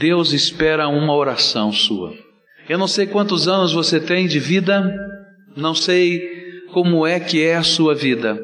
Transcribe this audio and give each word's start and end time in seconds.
Deus 0.00 0.32
espera 0.32 0.88
uma 0.88 1.14
oração 1.14 1.70
sua. 1.70 2.14
Eu 2.66 2.78
não 2.78 2.88
sei 2.88 3.06
quantos 3.06 3.46
anos 3.46 3.74
você 3.74 4.00
tem 4.00 4.26
de 4.26 4.40
vida, 4.40 4.82
não 5.54 5.74
sei 5.74 6.64
como 6.72 7.06
é 7.06 7.20
que 7.20 7.42
é 7.42 7.56
a 7.56 7.62
sua 7.62 7.94
vida, 7.94 8.42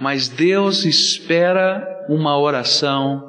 mas 0.00 0.26
Deus 0.26 0.86
espera 0.86 1.86
uma 2.08 2.38
oração 2.38 3.22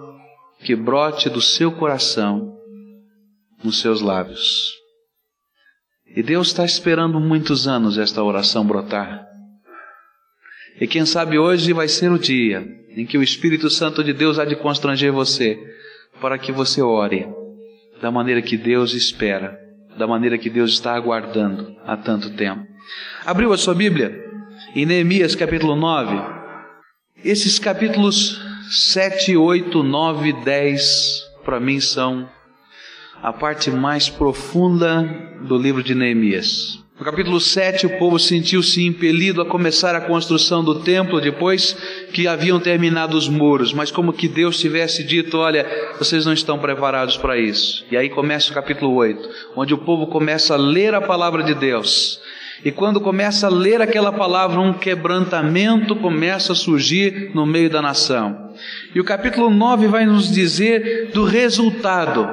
que 0.64 0.74
brote 0.78 1.30
do 1.30 1.42
seu 1.42 1.74
coração, 1.74 2.58
nos 3.62 3.82
seus 3.82 4.00
lábios. 4.00 4.74
E 6.16 6.24
Deus 6.24 6.48
está 6.48 6.64
esperando 6.64 7.20
muitos 7.20 7.68
anos 7.68 7.98
esta 7.98 8.24
oração 8.24 8.66
brotar. 8.66 9.28
E 10.80 10.88
quem 10.88 11.06
sabe 11.06 11.38
hoje 11.38 11.74
vai 11.74 11.90
ser 11.90 12.14
o 12.14 12.18
dia 12.18 12.66
em 12.96 13.06
que 13.06 13.18
o 13.18 13.24
Espírito 13.24 13.70
Santo 13.70 14.02
de 14.06 14.14
Deus 14.14 14.40
há 14.40 14.46
de 14.46 14.56
constranger 14.56 15.12
você, 15.12 15.60
para 16.22 16.38
que 16.38 16.52
você 16.52 16.82
ore 16.82 17.28
da 18.02 18.12
maneira 18.12 18.42
que 18.42 18.58
Deus 18.58 18.94
espera, 18.94 19.60
da 19.98 20.08
maneira 20.08 20.38
que 20.38 20.50
Deus 20.50 20.72
está 20.72 20.94
aguardando 20.94 21.76
há 21.86 21.98
tanto 21.98 22.30
tempo. 22.32 22.66
Abriu 23.26 23.52
a 23.52 23.58
sua 23.58 23.76
Bíblia 23.76 24.26
em 24.76 24.86
Neemias 24.86 25.36
capítulo 25.36 25.76
9. 25.76 26.16
Esses 27.24 27.60
capítulos 27.60 28.42
7, 28.70 29.36
8, 29.36 29.84
9, 29.84 30.34
10 30.44 31.30
para 31.44 31.60
mim 31.60 31.80
são 31.80 32.30
a 33.22 33.34
parte 33.34 33.70
mais 33.70 34.10
profunda 34.10 35.04
do 35.42 35.58
livro 35.58 35.84
de 35.84 35.94
Neemias. 35.94 36.84
No 37.00 37.06
capítulo 37.06 37.40
7, 37.40 37.86
o 37.86 37.98
povo 37.98 38.20
sentiu-se 38.20 38.86
impelido 38.86 39.42
a 39.42 39.46
começar 39.46 39.96
a 39.96 40.02
construção 40.02 40.62
do 40.62 40.82
templo 40.82 41.22
depois 41.22 41.74
que 42.12 42.28
haviam 42.28 42.60
terminado 42.60 43.16
os 43.16 43.30
muros, 43.30 43.72
mas 43.72 43.90
como 43.90 44.12
que 44.12 44.28
Deus 44.28 44.60
tivesse 44.60 45.02
dito: 45.06 45.38
Olha, 45.38 45.66
vocês 45.98 46.26
não 46.26 46.34
estão 46.34 46.60
preparados 46.60 47.16
para 47.16 47.38
isso. 47.38 47.86
E 47.90 47.96
aí 47.96 48.10
começa 48.10 48.52
o 48.52 48.54
capítulo 48.54 48.94
8, 48.96 49.30
onde 49.56 49.74
o 49.74 49.78
povo 49.78 50.08
começa 50.08 50.56
a 50.56 50.58
ler 50.58 50.94
a 50.94 51.00
palavra 51.00 51.42
de 51.42 51.54
Deus. 51.54 52.20
E 52.66 52.70
quando 52.70 53.00
começa 53.00 53.48
a 53.48 53.50
ler 53.50 53.82
aquela 53.82 54.12
palavra, 54.12 54.60
um 54.60 54.74
quebrantamento 54.74 55.96
começa 55.96 56.52
a 56.52 56.56
surgir 56.56 57.32
no 57.34 57.46
meio 57.46 57.70
da 57.70 57.82
nação. 57.82 58.52
E 58.94 59.00
o 59.00 59.06
capítulo 59.06 59.50
9 59.50 59.88
vai 59.88 60.06
nos 60.06 60.30
dizer 60.30 61.12
do 61.14 61.24
resultado 61.24 62.28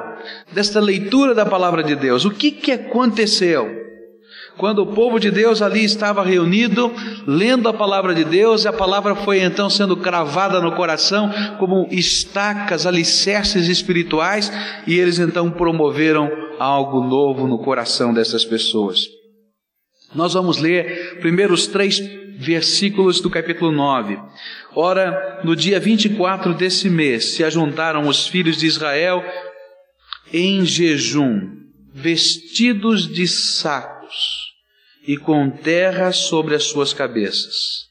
desta 0.51 0.81
leitura 0.81 1.33
da 1.33 1.45
palavra 1.45 1.81
de 1.81 1.95
Deus. 1.95 2.25
O 2.25 2.31
que, 2.31 2.51
que 2.51 2.73
aconteceu? 2.73 3.76
Quando 4.57 4.79
o 4.79 4.87
povo 4.87 5.19
de 5.19 5.29
Deus 5.29 5.61
ali 5.61 5.83
estava 5.83 6.23
reunido, 6.23 6.91
lendo 7.27 7.69
a 7.69 7.73
palavra 7.73 8.13
de 8.15 8.23
Deus, 8.23 8.65
e 8.65 8.67
a 8.67 8.73
palavra 8.73 9.15
foi 9.15 9.39
então 9.39 9.69
sendo 9.69 9.95
cravada 9.95 10.59
no 10.59 10.71
coração 10.71 11.29
como 11.59 11.87
estacas, 11.91 12.87
alicerces 12.87 13.67
espirituais, 13.67 14.51
e 14.87 14.97
eles 14.97 15.19
então 15.19 15.51
promoveram 15.51 16.31
algo 16.57 17.03
novo 17.03 17.47
no 17.47 17.59
coração 17.59 18.11
dessas 18.11 18.43
pessoas. 18.43 19.05
Nós 20.15 20.33
vamos 20.33 20.57
ler 20.57 21.19
primeiro 21.19 21.53
os 21.53 21.67
três 21.67 21.99
versículos 22.39 23.21
do 23.21 23.29
capítulo 23.29 23.71
9. 23.71 24.17
Ora, 24.75 25.39
no 25.43 25.55
dia 25.55 25.79
24 25.79 26.55
desse 26.55 26.89
mês 26.89 27.35
se 27.35 27.43
ajuntaram 27.43 28.07
os 28.07 28.27
filhos 28.27 28.57
de 28.57 28.65
Israel 28.65 29.23
em 30.33 30.65
jejum, 30.65 31.41
vestidos 31.93 33.07
de 33.07 33.27
sacos 33.27 34.46
e 35.07 35.15
com 35.17 35.49
terra 35.49 36.11
sobre 36.11 36.53
as 36.53 36.65
suas 36.65 36.93
cabeças. 36.93 37.87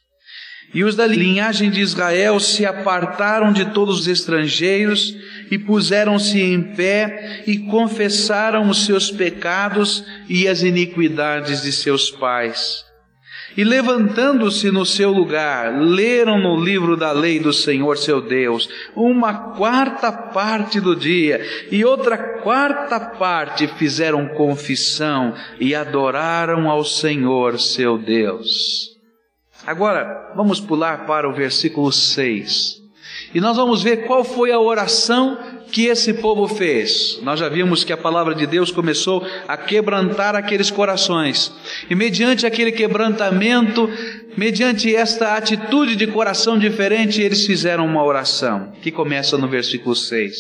E 0.75 0.85
os 0.85 0.95
da 0.95 1.07
linhagem 1.07 1.71
de 1.71 1.81
Israel 1.81 2.39
se 2.39 2.67
apartaram 2.67 3.53
de 3.53 3.73
todos 3.73 4.01
os 4.01 4.09
estrangeiros 4.09 5.17
e 5.51 5.59
puseram-se 5.59 6.41
em 6.41 6.75
pé 6.75 7.45
e 7.47 7.59
confessaram 7.59 8.69
os 8.69 8.85
seus 8.85 9.11
pecados 9.11 10.05
e 10.29 10.47
as 10.47 10.63
iniquidades 10.63 11.63
de 11.63 11.73
seus 11.73 12.11
pais. 12.11 12.86
E 13.57 13.65
levantando-se 13.65 14.71
no 14.71 14.85
seu 14.85 15.11
lugar, 15.11 15.81
leram 15.81 16.39
no 16.39 16.63
livro 16.63 16.97
da 16.97 17.11
lei 17.11 17.41
do 17.41 17.53
Senhor 17.53 17.97
seu 17.97 18.21
Deus, 18.21 18.69
uma 18.95 19.55
quarta 19.57 20.13
parte 20.13 20.79
do 20.79 20.95
dia, 20.95 21.41
e 21.71 21.85
outra 21.85 22.19
quarta 22.19 23.01
parte 23.01 23.67
fizeram 23.67 24.29
confissão 24.29 25.35
e 25.59 25.75
adoraram 25.75 26.69
ao 26.69 26.85
Senhor 26.85 27.59
seu 27.59 27.97
Deus. 27.97 28.95
Agora, 29.67 30.33
vamos 30.37 30.61
pular 30.61 31.07
para 31.07 31.29
o 31.29 31.33
versículo 31.33 31.91
6. 31.91 32.77
E 33.35 33.41
nós 33.41 33.57
vamos 33.57 33.83
ver 33.83 34.07
qual 34.07 34.23
foi 34.23 34.53
a 34.53 34.61
oração 34.61 35.39
que 35.71 35.87
esse 35.87 36.15
povo 36.15 36.47
fez. 36.47 37.19
Nós 37.23 37.41
já 37.41 37.49
vimos 37.49 37.85
que 37.85 37.93
a 37.93 37.97
palavra 37.97 38.35
de 38.35 38.47
Deus 38.47 38.71
começou 38.71 39.27
a 39.47 39.57
quebrantar 39.57 40.35
aqueles 40.35 40.71
corações. 40.71 41.53
E 41.91 41.95
mediante 41.95 42.47
aquele 42.47 42.73
quebrantamento, 42.73 43.89
mediante 44.37 44.95
esta 44.95 45.37
atitude 45.37 45.97
de 45.97 46.07
coração 46.07 46.59
diferente, 46.59 47.21
eles 47.21 47.47
fizeram 47.47 47.85
uma 47.85 48.05
oração, 48.05 48.73
que 48.83 48.91
começa 48.91 49.37
no 49.37 49.49
versículo 49.49 49.95
6. 49.95 50.35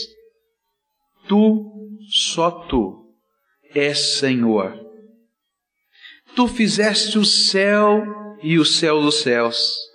Tu, 1.28 1.64
só 2.08 2.50
tu, 2.50 3.04
és 3.74 4.18
Senhor. 4.18 4.74
Tu 6.34 6.46
fizeste 6.48 7.18
o 7.18 7.24
céu 7.24 8.02
e 8.42 8.58
o 8.58 8.64
céu 8.64 9.00
dos 9.00 9.22
céus 9.22 9.86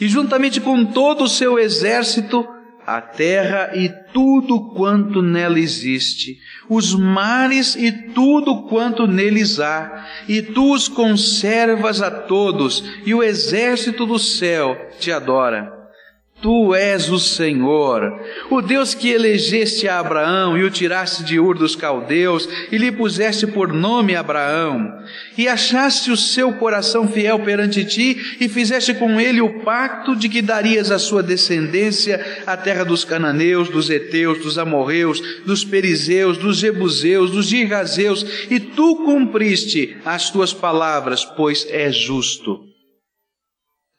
e 0.00 0.08
juntamente 0.08 0.60
com 0.60 0.84
todo 0.84 1.24
o 1.24 1.28
seu 1.28 1.58
exército, 1.58 2.46
a 2.88 3.02
terra 3.02 3.72
e 3.74 3.90
tudo 4.14 4.70
quanto 4.70 5.20
nela 5.20 5.60
existe, 5.60 6.38
os 6.70 6.94
mares 6.94 7.76
e 7.76 7.92
tudo 7.92 8.62
quanto 8.62 9.06
neles 9.06 9.60
há, 9.60 10.06
e 10.26 10.40
tu 10.40 10.72
os 10.72 10.88
conservas 10.88 12.00
a 12.00 12.10
todos, 12.10 12.82
e 13.04 13.14
o 13.14 13.22
exército 13.22 14.06
do 14.06 14.18
céu 14.18 14.74
te 14.98 15.12
adora. 15.12 15.77
Tu 16.40 16.72
és 16.72 17.10
o 17.10 17.18
Senhor, 17.18 18.20
o 18.48 18.62
Deus 18.62 18.94
que 18.94 19.08
elegeste 19.08 19.88
a 19.88 19.98
Abraão 19.98 20.56
e 20.56 20.62
o 20.62 20.70
tiraste 20.70 21.24
de 21.24 21.40
Ur 21.40 21.58
dos 21.58 21.74
caldeus 21.74 22.48
e 22.70 22.78
lhe 22.78 22.92
puseste 22.92 23.44
por 23.44 23.72
nome 23.72 24.14
Abraão, 24.14 25.02
e 25.36 25.48
achaste 25.48 26.12
o 26.12 26.16
seu 26.16 26.52
coração 26.52 27.08
fiel 27.08 27.40
perante 27.40 27.84
ti 27.84 28.36
e 28.38 28.48
fizeste 28.48 28.94
com 28.94 29.20
ele 29.20 29.40
o 29.40 29.64
pacto 29.64 30.14
de 30.14 30.28
que 30.28 30.40
darias 30.40 30.92
à 30.92 30.98
sua 30.98 31.24
descendência 31.24 32.44
a 32.46 32.56
terra 32.56 32.84
dos 32.84 33.04
cananeus, 33.04 33.68
dos 33.68 33.90
heteus, 33.90 34.38
dos 34.38 34.58
amorreus, 34.58 35.20
dos 35.44 35.64
perizeus, 35.64 36.38
dos 36.38 36.58
jebuseus, 36.58 37.32
dos 37.32 37.46
girgazeus, 37.46 38.24
e 38.48 38.60
tu 38.60 38.94
cumpriste 39.04 39.96
as 40.04 40.30
tuas 40.30 40.52
palavras, 40.52 41.24
pois 41.24 41.66
és 41.68 41.96
justo. 41.96 42.60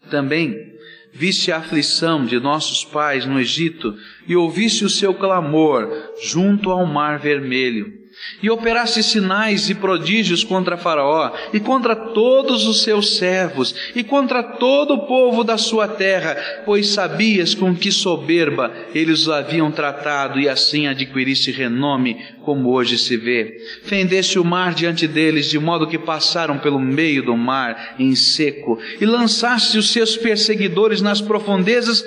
Também 0.09 0.78
viste 1.11 1.51
a 1.51 1.57
aflição 1.57 2.25
de 2.25 2.39
nossos 2.39 2.85
pais 2.85 3.25
no 3.25 3.39
Egito 3.39 3.95
e 4.27 4.35
ouviste 4.35 4.85
o 4.85 4.89
seu 4.89 5.13
clamor 5.13 5.89
junto 6.21 6.71
ao 6.71 6.85
mar 6.85 7.19
vermelho. 7.19 7.98
E 8.41 8.49
operaste 8.49 9.01
sinais 9.01 9.69
e 9.69 9.75
prodígios 9.75 10.43
contra 10.43 10.77
Faraó, 10.77 11.31
e 11.53 11.59
contra 11.59 11.95
todos 11.95 12.65
os 12.65 12.83
seus 12.83 13.17
servos, 13.17 13.73
e 13.95 14.03
contra 14.03 14.43
todo 14.43 14.93
o 14.93 15.07
povo 15.07 15.43
da 15.43 15.57
sua 15.57 15.87
terra, 15.87 16.35
pois 16.65 16.89
sabias 16.89 17.53
com 17.53 17.75
que 17.75 17.91
soberba 17.91 18.71
eles 18.93 19.21
os 19.21 19.29
haviam 19.29 19.71
tratado, 19.71 20.39
e 20.39 20.47
assim 20.47 20.87
adquiriste 20.87 21.51
renome, 21.51 22.17
como 22.43 22.71
hoje 22.71 22.97
se 22.97 23.15
vê. 23.17 23.57
Fendeste 23.83 24.39
o 24.39 24.43
mar 24.43 24.73
diante 24.73 25.07
deles, 25.07 25.49
de 25.49 25.59
modo 25.59 25.87
que 25.87 25.97
passaram 25.97 26.59
pelo 26.59 26.79
meio 26.79 27.23
do 27.23 27.35
mar 27.35 27.95
em 27.99 28.15
seco, 28.15 28.79
e 28.99 29.05
lançaste 29.05 29.77
os 29.77 29.91
seus 29.91 30.17
perseguidores 30.17 31.01
nas 31.01 31.21
profundezas, 31.21 32.03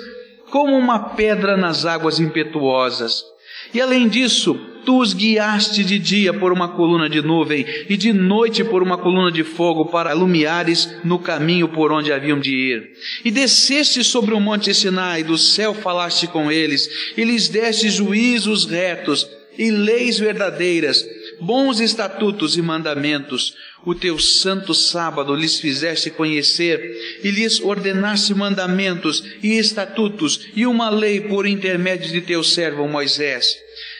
como 0.49 0.77
uma 0.77 0.99
pedra 1.15 1.57
nas 1.57 1.85
águas 1.85 2.19
impetuosas. 2.19 3.32
E 3.73 3.81
além 3.81 4.07
disso, 4.07 4.53
tu 4.85 4.99
os 4.99 5.13
guiaste 5.13 5.83
de 5.83 5.97
dia 5.97 6.33
por 6.33 6.51
uma 6.51 6.69
coluna 6.69 7.09
de 7.09 7.21
nuvem 7.21 7.65
e 7.89 7.97
de 7.97 8.13
noite 8.13 8.63
por 8.63 8.83
uma 8.83 8.97
coluna 8.97 9.31
de 9.31 9.43
fogo 9.43 9.85
para 9.85 10.11
alumiares 10.11 10.95
no 11.03 11.17
caminho 11.19 11.67
por 11.67 11.91
onde 11.91 12.11
haviam 12.11 12.39
de 12.39 12.55
ir. 12.55 12.91
E 13.23 13.31
desceste 13.31 14.03
sobre 14.03 14.33
o 14.33 14.39
monte 14.39 14.73
Sinai, 14.73 15.23
do 15.23 15.37
céu 15.37 15.73
falaste 15.73 16.27
com 16.27 16.51
eles, 16.51 16.89
e 17.17 17.23
lhes 17.23 17.49
deste 17.49 17.89
juízos 17.89 18.65
retos 18.65 19.27
e 19.57 19.69
leis 19.71 20.19
verdadeiras, 20.19 21.05
bons 21.43 21.79
estatutos 21.79 22.57
e 22.57 22.61
mandamentos. 22.61 23.53
O 23.85 23.93
teu 23.93 24.17
santo 24.17 24.73
sábado 24.73 25.35
lhes 25.35 25.59
fizeste 25.59 26.09
conhecer 26.09 26.79
e 27.23 27.29
lhes 27.29 27.59
ordenaste 27.59 28.33
mandamentos 28.33 29.23
e 29.43 29.57
estatutos 29.57 30.47
e 30.55 30.65
uma 30.65 30.89
lei 30.89 31.19
por 31.21 31.45
intermédio 31.45 32.11
de 32.11 32.21
teu 32.21 32.43
servo 32.43 32.87
Moisés. 32.87 33.57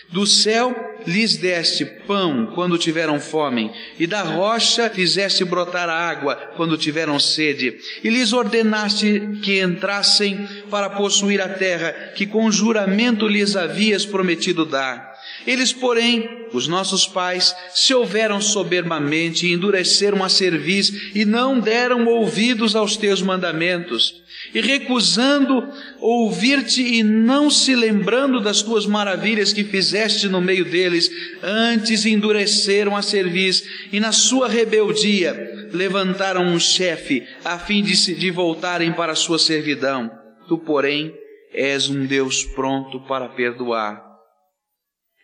Do 0.09 0.27
céu 0.27 0.75
lhes 1.07 1.37
deste 1.37 1.83
pão 1.85 2.51
quando 2.53 2.77
tiveram 2.77 3.19
fome, 3.19 3.71
e 3.99 4.05
da 4.05 4.21
rocha 4.21 4.87
fizeste 4.89 5.43
brotar 5.43 5.89
água 5.89 6.35
quando 6.55 6.77
tiveram 6.77 7.19
sede, 7.19 7.75
e 8.03 8.09
lhes 8.09 8.31
ordenaste 8.31 9.39
que 9.41 9.59
entrassem 9.59 10.47
para 10.69 10.91
possuir 10.91 11.41
a 11.41 11.49
terra 11.49 11.91
que 12.15 12.27
com 12.27 12.51
juramento 12.51 13.27
lhes 13.27 13.55
havias 13.55 14.05
prometido 14.05 14.65
dar. 14.65 15.12
Eles, 15.45 15.73
porém, 15.73 16.47
os 16.53 16.67
nossos 16.67 17.07
pais, 17.07 17.55
se 17.73 17.93
houveram 17.93 18.39
soberbamente 18.39 19.45
e 19.45 19.53
endureceram 19.53 20.23
a 20.23 20.29
cerviz 20.29 21.11
e 21.13 21.25
não 21.25 21.59
deram 21.59 22.05
ouvidos 22.05 22.75
aos 22.75 22.95
teus 22.95 23.21
mandamentos, 23.21 24.21
e 24.53 24.61
recusando 24.61 25.67
ouvir-te 25.99 26.81
e 26.81 27.03
não 27.03 27.49
se 27.49 27.75
lembrando 27.75 28.39
das 28.39 28.61
tuas 28.61 28.85
maravilhas 28.85 29.51
que 29.51 29.63
fizeste 29.63 30.27
no 30.29 30.39
meio 30.39 30.65
deles, 30.65 31.09
antes 31.41 32.05
endureceram 32.05 32.95
a 32.95 33.01
cerviz 33.01 33.63
e 33.91 33.99
na 33.99 34.11
sua 34.11 34.47
rebeldia 34.47 35.69
levantaram 35.73 36.45
um 36.45 36.59
chefe 36.59 37.23
a 37.43 37.57
fim 37.57 37.81
de, 37.81 37.95
se, 37.95 38.13
de 38.13 38.29
voltarem 38.29 38.93
para 38.93 39.13
a 39.13 39.15
sua 39.15 39.39
servidão. 39.39 40.11
Tu, 40.47 40.57
porém, 40.57 41.13
és 41.51 41.89
um 41.89 42.05
Deus 42.05 42.43
pronto 42.43 42.99
para 43.01 43.29
perdoar 43.29 44.12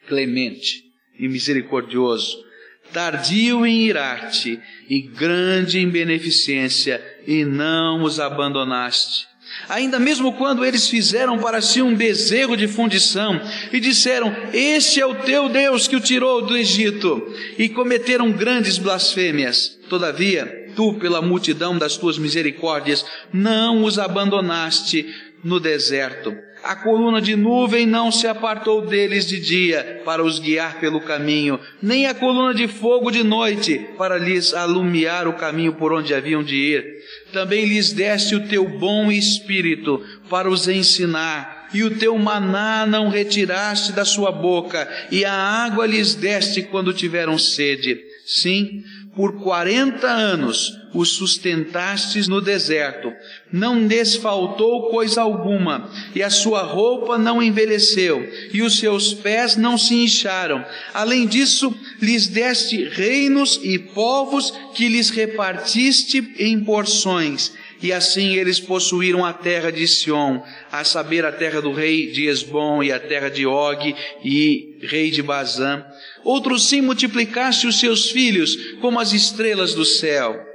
clemente 0.10 0.84
e 1.18 1.30
misericordioso, 1.30 2.44
tardio 2.92 3.66
em 3.66 3.84
irar-te 3.84 4.60
e 4.90 5.02
grande 5.02 5.80
em 5.80 5.88
beneficência, 5.88 7.02
e 7.28 7.46
não 7.46 8.04
os 8.04 8.20
abandonaste. 8.20 9.30
Ainda 9.68 10.00
mesmo 10.00 10.34
quando 10.34 10.64
eles 10.64 10.88
fizeram 10.90 11.38
para 11.40 11.62
si 11.62 11.82
um 11.82 11.96
bezerro 11.96 12.56
de 12.56 12.68
fundição 12.68 13.40
e 13.72 13.80
disseram: 13.80 14.36
Este 14.54 15.00
é 15.02 15.06
o 15.06 15.16
teu 15.16 15.50
Deus 15.50 15.88
que 15.88 15.96
o 15.96 16.00
tirou 16.00 16.42
do 16.42 16.58
Egito, 16.58 17.34
e 17.58 17.70
cometeram 17.70 18.32
grandes 18.32 18.78
blasfêmias. 18.78 19.78
Todavia, 19.90 20.72
tu, 20.76 20.94
pela 20.94 21.22
multidão 21.22 21.78
das 21.78 21.98
tuas 21.98 22.18
misericórdias, 22.18 23.06
não 23.34 23.84
os 23.84 23.98
abandonaste 24.00 25.06
no 25.44 25.60
deserto 25.60 26.36
a 26.64 26.76
coluna 26.76 27.22
de 27.22 27.36
nuvem 27.36 27.86
não 27.86 28.12
se 28.12 28.28
apartou 28.28 28.86
deles 28.86 29.26
de 29.26 29.40
dia 29.40 30.02
para 30.04 30.24
os 30.24 30.40
guiar 30.40 30.80
pelo 30.80 31.00
caminho, 31.00 31.60
nem 31.82 32.06
a 32.06 32.14
coluna 32.14 32.54
de 32.54 32.68
fogo 32.68 33.12
de 33.12 33.24
noite 33.24 33.88
para 33.98 34.18
lhes 34.18 34.54
alumiar 34.54 35.28
o 35.28 35.34
caminho 35.34 35.74
por 35.74 35.94
onde 35.94 36.14
haviam 36.14 36.44
de 36.44 36.56
ir. 36.56 36.86
Também 37.32 37.66
lhes 37.66 37.94
deste 37.94 38.36
o 38.36 38.48
teu 38.48 38.68
bom 38.68 39.12
espírito 39.12 40.04
para 40.30 40.50
os 40.50 40.68
ensinar, 40.68 41.70
e 41.74 41.84
o 41.84 41.98
teu 41.98 42.18
maná 42.18 42.86
não 42.86 43.10
retiraste 43.10 43.94
da 43.94 44.04
sua 44.04 44.32
boca, 44.32 44.88
e 45.12 45.24
a 45.24 45.34
água 45.34 45.86
lhes 45.86 46.14
deste 46.14 46.64
quando 46.64 46.94
tiveram 46.94 47.38
sede. 47.38 48.00
Sim, 48.26 48.84
por 49.20 49.34
quarenta 49.34 50.08
anos 50.08 50.80
os 50.94 51.10
sustentastes 51.10 52.30
no 52.30 52.40
deserto, 52.40 53.12
não 53.52 53.86
lhes 53.86 54.16
faltou 54.16 54.90
coisa 54.92 55.22
alguma, 55.22 55.90
e 56.16 56.24
a 56.24 56.30
sua 56.30 56.62
roupa 56.62 57.18
não 57.18 57.44
envelheceu, 57.44 58.26
e 58.54 58.62
os 58.62 58.80
seus 58.80 59.14
pés 59.14 59.58
não 59.58 59.78
se 59.78 59.94
incharam. 59.94 60.64
Além 60.94 61.28
disso, 61.28 61.76
lhes 62.02 62.28
deste 62.28 62.86
reinos 62.86 63.60
e 63.62 63.78
povos 63.78 64.54
que 64.74 64.88
lhes 64.88 65.10
repartiste 65.10 66.34
em 66.40 66.64
porções, 66.64 67.52
e 67.82 67.94
assim 67.94 68.36
eles 68.36 68.60
possuíram 68.60 69.24
a 69.24 69.32
terra 69.32 69.72
de 69.72 69.88
Sion, 69.88 70.42
a 70.72 70.84
saber, 70.84 71.26
a 71.26 71.32
terra 71.32 71.62
do 71.62 71.72
rei 71.72 72.12
de 72.12 72.28
Esbom 72.28 72.84
e 72.84 72.92
a 72.92 73.00
terra 73.00 73.30
de 73.30 73.46
Og 73.46 73.96
e 74.24 74.78
rei 74.82 75.10
de 75.12 75.22
Bazã. 75.22 75.86
Outros 76.24 76.68
sim 76.68 76.82
multiplicaste 76.82 77.68
os 77.68 77.80
seus 77.80 78.12
filhos 78.12 78.56
como 78.82 79.00
as 79.00 79.14
estrelas 79.14 79.74
do 79.74 79.86
céu 79.86 80.50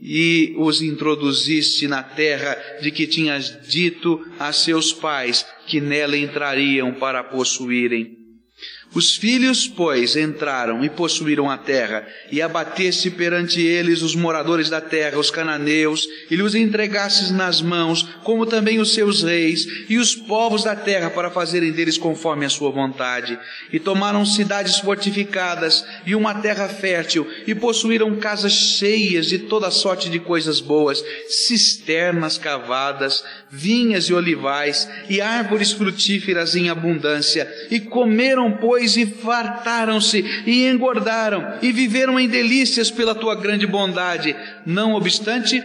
e 0.00 0.54
os 0.58 0.82
introduziste 0.82 1.86
na 1.86 2.02
terra 2.02 2.56
de 2.80 2.90
que 2.90 3.06
tinhas 3.06 3.56
dito 3.68 4.20
a 4.38 4.52
seus 4.52 4.92
pais 4.92 5.46
que 5.66 5.80
nela 5.80 6.16
entrariam 6.16 6.92
para 6.94 7.22
possuírem. 7.22 8.21
Os 8.94 9.16
filhos, 9.16 9.66
pois, 9.66 10.16
entraram 10.16 10.84
e 10.84 10.90
possuíram 10.90 11.50
a 11.50 11.56
terra, 11.56 12.06
e 12.30 12.42
abateste 12.42 13.10
perante 13.10 13.58
eles 13.58 14.02
os 14.02 14.14
moradores 14.14 14.68
da 14.68 14.82
terra, 14.82 15.18
os 15.18 15.30
cananeus, 15.30 16.06
e 16.30 16.36
lhes 16.36 16.54
entregastes 16.54 17.30
nas 17.30 17.62
mãos, 17.62 18.06
como 18.22 18.44
também 18.44 18.78
os 18.78 18.92
seus 18.92 19.22
reis, 19.22 19.66
e 19.88 19.96
os 19.96 20.14
povos 20.14 20.62
da 20.62 20.76
terra, 20.76 21.08
para 21.08 21.30
fazerem 21.30 21.72
deles 21.72 21.96
conforme 21.96 22.44
a 22.44 22.50
sua 22.50 22.70
vontade. 22.70 23.38
E 23.72 23.78
tomaram 23.78 24.26
cidades 24.26 24.78
fortificadas, 24.78 25.86
e 26.04 26.14
uma 26.14 26.34
terra 26.34 26.68
fértil, 26.68 27.26
e 27.46 27.54
possuíram 27.54 28.14
casas 28.16 28.52
cheias 28.52 29.26
de 29.26 29.38
toda 29.38 29.70
sorte 29.70 30.10
de 30.10 30.18
coisas 30.18 30.60
boas, 30.60 31.02
cisternas 31.28 32.36
cavadas, 32.36 33.24
vinhas 33.50 34.04
e 34.04 34.12
olivais, 34.12 34.86
e 35.08 35.22
árvores 35.22 35.72
frutíferas 35.72 36.54
em 36.54 36.68
abundância, 36.68 37.50
e 37.70 37.80
comeram, 37.80 38.52
pois, 38.52 38.81
e 38.96 39.06
fartaram-se, 39.06 40.24
e 40.46 40.66
engordaram, 40.66 41.58
e 41.62 41.72
viveram 41.72 42.18
em 42.18 42.28
delícias 42.28 42.90
pela 42.90 43.14
tua 43.14 43.34
grande 43.34 43.66
bondade. 43.66 44.36
Não 44.66 44.94
obstante, 44.94 45.62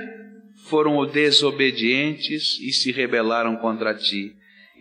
foram 0.70 1.06
desobedientes 1.06 2.60
e 2.62 2.72
se 2.72 2.92
rebelaram 2.92 3.56
contra 3.58 3.94
ti, 3.94 4.34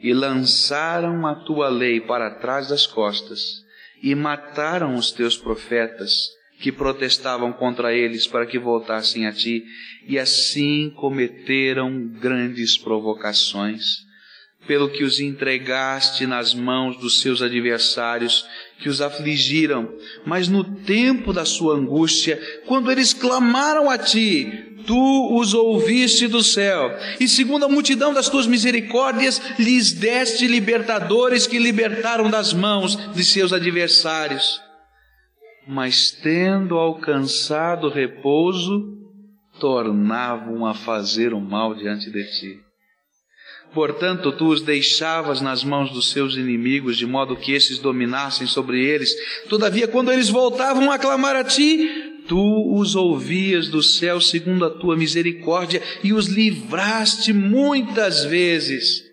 e 0.02 0.12
lançaram 0.12 1.26
a 1.26 1.34
tua 1.34 1.68
lei 1.68 2.00
para 2.00 2.30
trás 2.30 2.68
das 2.68 2.86
costas, 2.86 3.64
e 4.02 4.14
mataram 4.14 4.94
os 4.94 5.10
teus 5.10 5.36
profetas, 5.36 6.12
que 6.60 6.72
protestavam 6.72 7.52
contra 7.52 7.94
eles 7.94 8.26
para 8.26 8.46
que 8.46 8.58
voltassem 8.58 9.26
a 9.26 9.32
ti, 9.32 9.64
e 10.06 10.18
assim 10.18 10.90
cometeram 10.96 12.08
grandes 12.18 12.78
provocações 12.78 14.05
pelo 14.66 14.88
que 14.88 15.04
os 15.04 15.20
entregaste 15.20 16.26
nas 16.26 16.54
mãos 16.54 16.96
dos 16.98 17.20
seus 17.20 17.42
adversários, 17.42 18.44
que 18.80 18.88
os 18.88 19.00
afligiram. 19.00 19.88
Mas 20.24 20.48
no 20.48 20.64
tempo 20.64 21.32
da 21.32 21.44
sua 21.44 21.76
angústia, 21.76 22.40
quando 22.66 22.90
eles 22.90 23.12
clamaram 23.12 23.88
a 23.88 23.96
ti, 23.96 24.74
tu 24.86 25.38
os 25.38 25.52
ouviste 25.54 26.28
do 26.28 26.42
céu, 26.42 26.96
e 27.18 27.26
segundo 27.26 27.64
a 27.64 27.68
multidão 27.68 28.14
das 28.14 28.28
tuas 28.28 28.46
misericórdias, 28.46 29.40
lhes 29.58 29.92
deste 29.92 30.46
libertadores 30.46 31.46
que 31.46 31.58
libertaram 31.58 32.30
das 32.30 32.52
mãos 32.52 32.96
de 33.14 33.24
seus 33.24 33.52
adversários. 33.52 34.60
Mas 35.66 36.12
tendo 36.12 36.76
alcançado 36.76 37.88
repouso, 37.88 38.94
tornavam 39.58 40.64
a 40.64 40.74
fazer 40.74 41.32
o 41.32 41.40
mal 41.40 41.74
diante 41.74 42.10
de 42.10 42.24
ti. 42.38 42.65
Portanto, 43.72 44.32
tu 44.32 44.48
os 44.48 44.62
deixavas 44.62 45.40
nas 45.40 45.62
mãos 45.62 45.90
dos 45.90 46.10
seus 46.10 46.34
inimigos, 46.34 46.96
de 46.96 47.06
modo 47.06 47.36
que 47.36 47.52
esses 47.52 47.78
dominassem 47.78 48.46
sobre 48.46 48.82
eles. 48.82 49.14
Todavia, 49.48 49.86
quando 49.86 50.10
eles 50.10 50.28
voltavam 50.28 50.90
a 50.90 50.98
clamar 50.98 51.37
a 51.37 51.44
ti, 51.44 51.88
tu 52.26 52.75
os 52.75 52.94
ouvias 52.94 53.68
do 53.68 53.82
céu 53.82 54.20
segundo 54.20 54.64
a 54.64 54.70
tua 54.70 54.96
misericórdia 54.96 55.82
e 56.02 56.12
os 56.12 56.26
livraste 56.26 57.32
muitas 57.32 58.25
vezes. 58.25 59.04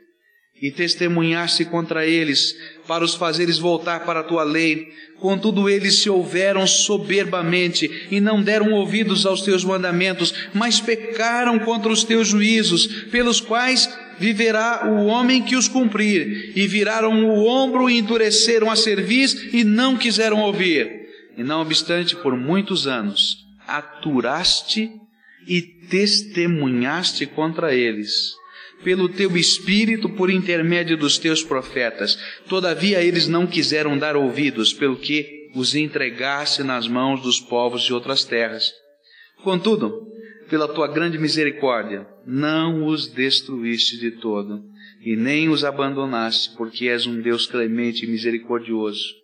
E 0.61 0.71
testemunhaste 0.71 1.65
contra 1.65 2.05
eles, 2.05 2.55
para 2.87 3.03
os 3.03 3.15
fazeres 3.15 3.57
voltar 3.57 4.05
para 4.05 4.21
a 4.21 4.23
tua 4.23 4.43
lei. 4.43 4.93
Contudo, 5.19 5.69
eles 5.69 5.99
se 5.99 6.09
houveram 6.09 6.65
soberbamente 6.65 8.07
e 8.09 8.21
não 8.21 8.41
deram 8.41 8.71
ouvidos 8.71 9.25
aos 9.25 9.41
teus 9.41 9.63
mandamentos, 9.63 10.33
mas 10.53 10.79
pecaram 10.79 11.59
contra 11.59 11.91
os 11.91 12.05
teus 12.05 12.29
juízos, 12.29 12.87
pelos 13.11 13.41
quais 13.41 13.89
viverá 14.19 14.87
o 14.87 15.05
homem 15.05 15.43
que 15.43 15.55
os 15.55 15.67
cumprir. 15.67 16.53
E 16.55 16.67
viraram 16.67 17.25
o 17.25 17.47
ombro 17.47 17.89
e 17.89 17.97
endureceram 17.97 18.69
a 18.69 18.75
cerviz 18.75 19.53
e 19.53 19.63
não 19.63 19.97
quiseram 19.97 20.41
ouvir. 20.41 21.03
E 21.37 21.43
não 21.43 21.61
obstante, 21.61 22.15
por 22.15 22.35
muitos 22.37 22.85
anos, 22.87 23.37
aturaste 23.67 24.91
e 25.47 25.61
testemunhaste 25.61 27.25
contra 27.25 27.73
eles, 27.73 28.33
pelo 28.83 29.09
teu 29.09 29.35
espírito 29.35 30.09
por 30.09 30.29
intermédio 30.29 30.95
dos 30.95 31.17
teus 31.17 31.43
profetas. 31.43 32.17
Todavia 32.47 33.01
eles 33.01 33.27
não 33.27 33.47
quiseram 33.47 33.97
dar 33.97 34.15
ouvidos, 34.15 34.73
pelo 34.73 34.95
que 34.95 35.49
os 35.55 35.75
entregaste 35.75 36.63
nas 36.63 36.87
mãos 36.87 37.21
dos 37.21 37.39
povos 37.39 37.83
de 37.83 37.93
outras 37.93 38.23
terras. 38.23 38.71
Contudo, 39.43 40.07
pela 40.53 40.67
tua 40.67 40.87
grande 40.87 41.17
misericórdia, 41.17 42.07
não 42.27 42.85
os 42.85 43.07
destruíste 43.07 43.97
de 43.97 44.11
todo, 44.11 44.63
e 45.03 45.15
nem 45.15 45.49
os 45.49 45.63
abandonaste, 45.63 46.55
porque 46.55 46.87
és 46.87 47.07
um 47.07 47.19
Deus 47.19 47.47
clemente 47.47 48.05
e 48.05 48.07
misericordioso. 48.07 49.15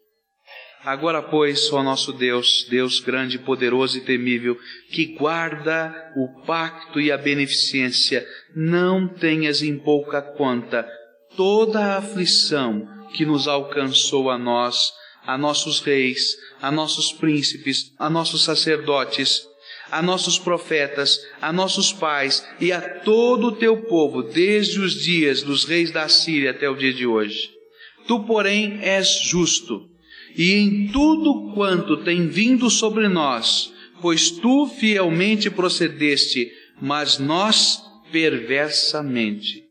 Agora, 0.84 1.22
pois, 1.22 1.72
ó 1.72 1.84
nosso 1.84 2.14
Deus, 2.14 2.66
Deus 2.68 3.00
grande, 3.00 3.38
poderoso 3.38 4.00
e 4.00 4.02
temível, 4.02 4.58
que 4.90 5.16
guarda 5.18 5.94
o 6.16 6.42
pacto 6.48 7.00
e 7.00 7.12
a 7.12 7.18
beneficência, 7.18 8.26
não 8.56 9.08
tenhas 9.08 9.62
em 9.62 9.78
pouca 9.78 10.24
conta 10.24 10.90
toda 11.38 11.80
a 11.80 11.98
aflição 12.00 12.88
que 13.14 13.24
nos 13.24 13.48
alcançou 13.48 14.32
a 14.32 14.38
nós, 14.40 14.92
a 15.28 15.38
nossos 15.38 15.80
reis, 15.80 16.36
a 16.60 16.72
nossos 16.72 17.12
príncipes, 17.12 17.94
a 18.00 18.10
nossos 18.10 18.44
sacerdotes, 18.44 19.48
a 19.92 20.02
nossos 20.02 20.38
profetas, 20.38 21.20
a 21.42 21.52
nossos 21.52 21.92
pais 21.92 22.46
e 22.60 22.72
a 22.72 22.82
todo 22.82 23.48
o 23.48 23.52
teu 23.56 23.78
povo, 23.78 24.24
desde 24.24 24.80
os 24.80 24.94
dias 24.94 25.42
dos 25.42 25.66
reis 25.66 25.92
da 25.92 26.08
Síria 26.08 26.52
até 26.52 26.70
o 26.70 26.76
dia 26.76 26.94
de 26.94 27.06
hoje. 27.06 27.50
Tu, 28.08 28.20
porém, 28.24 28.80
és 28.82 29.20
justo 29.24 29.90
e 30.36 30.54
em 30.54 30.88
tudo 30.88 31.54
quanto 31.54 31.98
tem 31.98 32.28
vindo 32.28 32.70
sobre 32.70 33.08
nós, 33.08 33.74
pois 34.02 34.32
tu 34.32 34.68
fielmente 34.68 35.50
procedeste, 35.50 36.52
mas 36.82 37.20
nós 37.20 37.82
perversamente. 38.12 39.64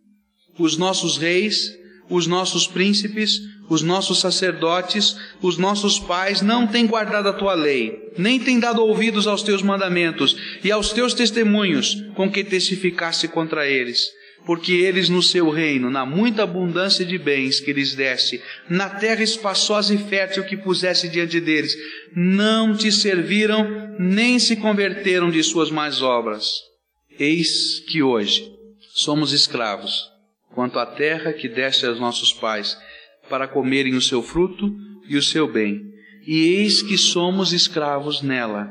Os 0.58 0.76
nossos 0.76 1.16
reis, 1.16 1.72
os 2.10 2.26
nossos 2.26 2.66
príncipes, 2.66 3.40
os 3.68 3.82
nossos 3.82 4.20
sacerdotes, 4.20 5.16
os 5.42 5.58
nossos 5.58 5.98
pais 5.98 6.40
não 6.40 6.66
têm 6.66 6.86
guardado 6.86 7.28
a 7.28 7.32
tua 7.32 7.54
lei, 7.54 8.12
nem 8.16 8.40
têm 8.40 8.58
dado 8.58 8.82
ouvidos 8.82 9.26
aos 9.26 9.42
teus 9.42 9.62
mandamentos 9.62 10.36
e 10.64 10.70
aos 10.70 10.92
teus 10.92 11.14
testemunhos 11.14 11.96
com 12.14 12.30
que 12.30 12.42
testificaste 12.42 13.28
contra 13.28 13.66
eles. 13.66 14.06
Porque 14.46 14.72
eles 14.72 15.08
no 15.10 15.22
seu 15.22 15.50
reino, 15.50 15.90
na 15.90 16.06
muita 16.06 16.44
abundância 16.44 17.04
de 17.04 17.18
bens 17.18 17.60
que 17.60 17.72
lhes 17.72 17.94
deste, 17.94 18.40
na 18.70 18.88
terra 18.88 19.22
espaçosa 19.22 19.92
e 19.94 19.98
fértil 19.98 20.44
que 20.44 20.56
puseste 20.56 21.08
diante 21.08 21.38
deles, 21.38 21.76
não 22.16 22.74
te 22.74 22.90
serviram, 22.90 23.96
nem 23.98 24.38
se 24.38 24.56
converteram 24.56 25.30
de 25.30 25.42
suas 25.42 25.70
más 25.70 26.00
obras. 26.00 26.62
Eis 27.18 27.80
que 27.88 28.02
hoje 28.02 28.50
somos 28.94 29.32
escravos, 29.32 30.08
quanto 30.54 30.78
à 30.78 30.86
terra 30.86 31.32
que 31.32 31.48
deste 31.48 31.84
aos 31.84 32.00
nossos 32.00 32.32
pais, 32.32 32.76
para 33.28 33.48
comerem 33.48 33.94
o 33.94 34.02
seu 34.02 34.22
fruto 34.22 34.74
e 35.08 35.16
o 35.16 35.22
seu 35.22 35.50
bem. 35.50 35.82
E 36.26 36.40
eis 36.40 36.82
que 36.82 36.98
somos 36.98 37.52
escravos 37.52 38.22
nela. 38.22 38.70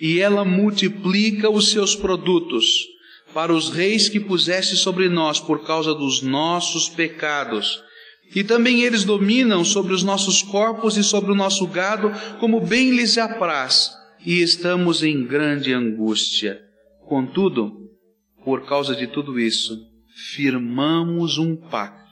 E 0.00 0.20
ela 0.20 0.44
multiplica 0.44 1.48
os 1.50 1.70
seus 1.70 1.94
produtos 1.94 2.84
para 3.32 3.52
os 3.52 3.70
reis 3.70 4.08
que 4.08 4.20
puseste 4.20 4.76
sobre 4.76 5.08
nós 5.08 5.38
por 5.38 5.66
causa 5.66 5.94
dos 5.94 6.22
nossos 6.22 6.88
pecados. 6.88 7.82
E 8.34 8.42
também 8.42 8.82
eles 8.82 9.04
dominam 9.04 9.64
sobre 9.64 9.92
os 9.92 10.02
nossos 10.02 10.42
corpos 10.42 10.96
e 10.96 11.04
sobre 11.04 11.30
o 11.30 11.34
nosso 11.34 11.66
gado, 11.66 12.10
como 12.40 12.60
bem 12.60 12.90
lhes 12.90 13.18
apraz, 13.18 13.92
e 14.24 14.42
estamos 14.42 15.02
em 15.02 15.24
grande 15.24 15.72
angústia. 15.72 16.60
Contudo, 17.06 17.72
por 18.44 18.66
causa 18.66 18.96
de 18.96 19.06
tudo 19.06 19.38
isso, 19.38 19.78
firmamos 20.34 21.38
um 21.38 21.54
pacto 21.54 22.05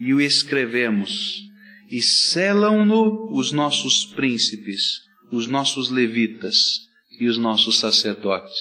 e 0.00 0.14
o 0.14 0.20
escrevemos, 0.20 1.42
e 1.90 2.00
selam-no 2.00 3.32
os 3.32 3.52
nossos 3.52 4.04
príncipes, 4.04 5.00
os 5.32 5.46
nossos 5.46 5.90
levitas 5.90 6.86
e 7.18 7.26
os 7.26 7.38
nossos 7.38 7.78
sacerdotes. 7.78 8.58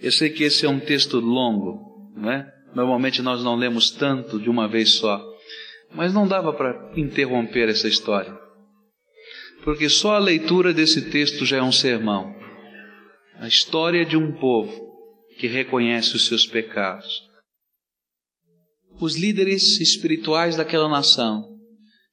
Eu 0.00 0.10
sei 0.10 0.30
que 0.30 0.44
esse 0.44 0.66
é 0.66 0.68
um 0.68 0.80
texto 0.80 1.20
longo, 1.20 2.12
não 2.16 2.30
é? 2.30 2.52
Normalmente 2.74 3.22
nós 3.22 3.44
não 3.44 3.54
lemos 3.54 3.90
tanto 3.90 4.40
de 4.40 4.48
uma 4.48 4.66
vez 4.66 4.92
só, 4.92 5.22
mas 5.94 6.12
não 6.12 6.26
dava 6.26 6.52
para 6.52 6.92
interromper 6.96 7.68
essa 7.68 7.86
história, 7.86 8.36
porque 9.62 9.88
só 9.88 10.16
a 10.16 10.18
leitura 10.18 10.72
desse 10.72 11.10
texto 11.10 11.44
já 11.44 11.58
é 11.58 11.62
um 11.62 11.72
sermão. 11.72 12.34
A 13.38 13.46
história 13.46 14.04
de 14.04 14.16
um 14.16 14.32
povo 14.32 14.92
que 15.38 15.46
reconhece 15.46 16.16
os 16.16 16.26
seus 16.26 16.46
pecados, 16.46 17.22
os 19.00 19.16
líderes 19.16 19.80
espirituais 19.80 20.56
daquela 20.56 20.88
nação 20.88 21.44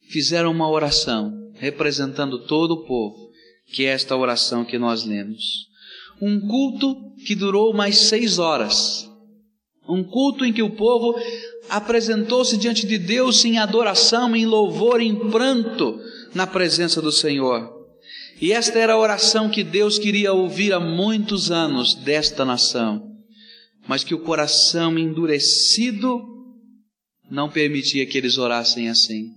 fizeram 0.09 0.51
uma 0.51 0.69
oração 0.69 1.31
representando 1.55 2.45
todo 2.45 2.71
o 2.71 2.86
povo, 2.86 3.29
que 3.74 3.86
é 3.86 3.89
esta 3.89 4.15
oração 4.15 4.65
que 4.65 4.79
nós 4.79 5.03
lemos. 5.05 5.67
Um 6.21 6.39
culto 6.39 6.95
que 7.25 7.36
durou 7.36 7.74
mais 7.74 7.98
seis 7.98 8.39
horas. 8.39 9.09
Um 9.88 10.03
culto 10.03 10.45
em 10.45 10.53
que 10.53 10.62
o 10.62 10.75
povo 10.75 11.15
apresentou-se 11.69 12.57
diante 12.57 12.88
de 12.88 12.98
Deus 12.98 13.43
em 13.43 13.57
adoração, 13.57 14.36
em 14.36 14.45
louvor, 14.45 15.01
em 15.01 15.29
pranto 15.29 16.00
na 16.33 16.48
presença 16.48 17.01
do 17.01 17.12
Senhor. 17.12 17.69
E 18.41 18.53
esta 18.53 18.79
era 18.79 18.93
a 18.93 18.98
oração 18.98 19.50
que 19.50 19.63
Deus 19.63 20.00
queria 20.00 20.31
ouvir 20.31 20.74
há 20.74 20.79
muitos 20.79 21.51
anos 21.51 21.93
desta 21.93 22.45
nação, 22.45 23.03
mas 23.88 24.03
que 24.03 24.13
o 24.13 24.19
coração 24.19 24.98
endurecido 24.98 26.38
não 27.29 27.50
permitia 27.50 28.05
que 28.05 28.17
eles 28.17 28.38
orassem 28.38 28.89
assim. 28.89 29.31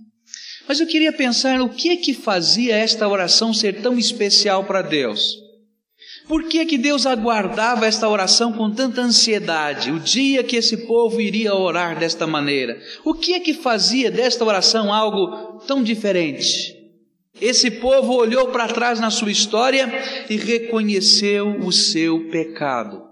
Mas 0.67 0.79
eu 0.79 0.87
queria 0.87 1.11
pensar 1.11 1.59
no 1.59 1.69
que 1.69 1.89
é 1.89 1.97
que 1.97 2.13
fazia 2.13 2.75
esta 2.75 3.07
oração 3.07 3.53
ser 3.53 3.81
tão 3.81 3.97
especial 3.97 4.63
para 4.63 4.81
Deus. 4.81 5.43
Por 6.27 6.47
que 6.47 6.65
que 6.65 6.77
Deus 6.77 7.05
aguardava 7.05 7.85
esta 7.85 8.07
oração 8.07 8.53
com 8.53 8.71
tanta 8.71 9.01
ansiedade, 9.01 9.91
o 9.91 9.99
dia 9.99 10.41
que 10.41 10.55
esse 10.55 10.85
povo 10.87 11.19
iria 11.19 11.53
orar 11.53 11.99
desta 11.99 12.25
maneira? 12.25 12.81
O 13.03 13.13
que 13.13 13.33
é 13.33 13.39
que 13.41 13.53
fazia 13.53 14.09
desta 14.09 14.45
oração 14.45 14.93
algo 14.93 15.59
tão 15.67 15.83
diferente? 15.83 16.83
Esse 17.41 17.69
povo 17.69 18.13
olhou 18.13 18.47
para 18.49 18.67
trás 18.67 19.01
na 19.01 19.09
sua 19.09 19.31
história 19.31 19.91
e 20.29 20.37
reconheceu 20.37 21.59
o 21.59 21.71
seu 21.71 22.29
pecado. 22.29 23.03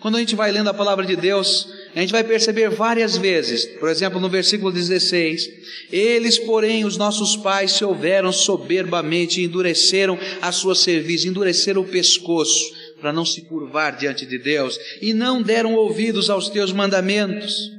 Quando 0.00 0.16
a 0.16 0.20
gente 0.20 0.36
vai 0.36 0.50
lendo 0.52 0.70
a 0.70 0.74
palavra 0.74 1.04
de 1.04 1.16
Deus, 1.16 1.68
a 1.94 2.00
gente 2.00 2.12
vai 2.12 2.22
perceber 2.22 2.68
várias 2.68 3.16
vezes, 3.16 3.64
por 3.78 3.88
exemplo, 3.88 4.20
no 4.20 4.28
versículo 4.28 4.70
16: 4.70 5.48
Eles, 5.90 6.38
porém, 6.38 6.84
os 6.84 6.96
nossos 6.96 7.36
pais 7.36 7.72
se 7.72 7.84
houveram 7.84 8.30
soberbamente 8.30 9.42
endureceram 9.42 10.18
a 10.40 10.52
sua 10.52 10.74
cerviz, 10.74 11.24
endureceram 11.24 11.80
o 11.82 11.88
pescoço, 11.88 12.72
para 13.00 13.12
não 13.12 13.24
se 13.24 13.42
curvar 13.42 13.96
diante 13.96 14.26
de 14.26 14.38
Deus, 14.38 14.78
e 15.00 15.14
não 15.14 15.42
deram 15.42 15.74
ouvidos 15.74 16.28
aos 16.28 16.48
teus 16.48 16.72
mandamentos. 16.72 17.78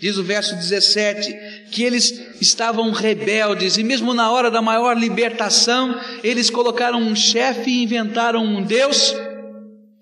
Diz 0.00 0.16
o 0.16 0.24
verso 0.24 0.54
17 0.54 1.70
que 1.70 1.82
eles 1.82 2.10
estavam 2.40 2.90
rebeldes 2.90 3.76
e, 3.76 3.84
mesmo 3.84 4.14
na 4.14 4.32
hora 4.32 4.50
da 4.50 4.62
maior 4.62 4.96
libertação, 4.96 5.94
eles 6.24 6.48
colocaram 6.48 6.98
um 6.98 7.14
chefe 7.14 7.70
e 7.70 7.82
inventaram 7.82 8.42
um 8.42 8.62
Deus 8.62 9.14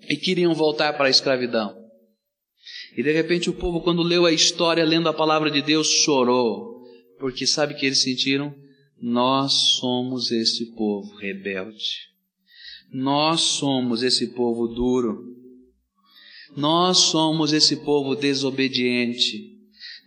e 0.07 0.15
queriam 0.15 0.53
voltar 0.53 0.93
para 0.93 1.07
a 1.07 1.09
escravidão. 1.09 1.78
E 2.99 3.01
de 3.01 3.13
repente 3.13 3.49
o 3.49 3.53
povo, 3.53 3.79
quando 3.79 4.03
leu 4.03 4.25
a 4.25 4.31
história, 4.33 4.83
lendo 4.83 5.07
a 5.07 5.13
palavra 5.13 5.49
de 5.49 5.61
Deus, 5.61 5.87
chorou, 5.87 6.83
porque 7.17 7.47
sabe 7.47 7.73
que 7.75 7.85
eles 7.85 8.03
sentiram? 8.03 8.53
Nós 9.01 9.53
somos 9.79 10.31
esse 10.31 10.75
povo 10.75 11.15
rebelde. 11.15 12.09
Nós 12.91 13.39
somos 13.39 14.03
esse 14.03 14.33
povo 14.33 14.67
duro. 14.67 15.33
Nós 16.57 16.97
somos 16.97 17.53
esse 17.53 17.77
povo 17.77 18.15
desobediente. 18.15 19.57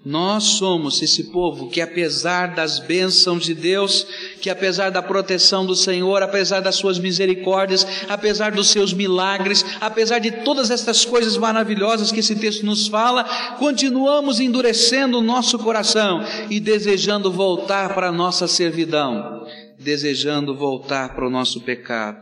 Nós 0.05 0.45
somos 0.45 1.01
esse 1.01 1.31
povo 1.31 1.69
que, 1.69 1.81
apesar 1.81 2.57
das 2.57 2.81
bênçãos 2.81 3.45
de 3.45 3.55
Deus, 3.55 4.05
que 4.41 4.51
apesar 4.51 4.91
da 4.91 5.01
proteção 5.01 5.65
do 5.65 5.77
Senhor, 5.77 6.25
apesar 6.25 6.59
das 6.59 6.75
suas 6.75 6.99
misericórdias, 6.99 7.87
apesar 8.09 8.51
dos 8.51 8.69
seus 8.69 8.93
milagres, 8.93 9.65
apesar 9.81 10.19
de 10.19 10.33
todas 10.43 10.73
estas 10.73 11.05
coisas 11.05 11.37
maravilhosas 11.37 12.11
que 12.11 12.19
esse 12.19 12.35
texto 12.35 12.67
nos 12.67 12.89
fala, 12.89 13.23
continuamos 13.61 14.41
endurecendo 14.41 15.19
o 15.19 15.23
nosso 15.23 15.57
coração 15.57 16.21
e 16.51 16.59
desejando 16.59 17.31
voltar 17.31 17.95
para 17.95 18.09
a 18.09 18.13
nossa 18.13 18.49
servidão, 18.49 19.47
desejando 19.79 20.53
voltar 20.53 21.15
para 21.15 21.29
o 21.29 21.31
nosso 21.31 21.61
pecado. 21.61 22.21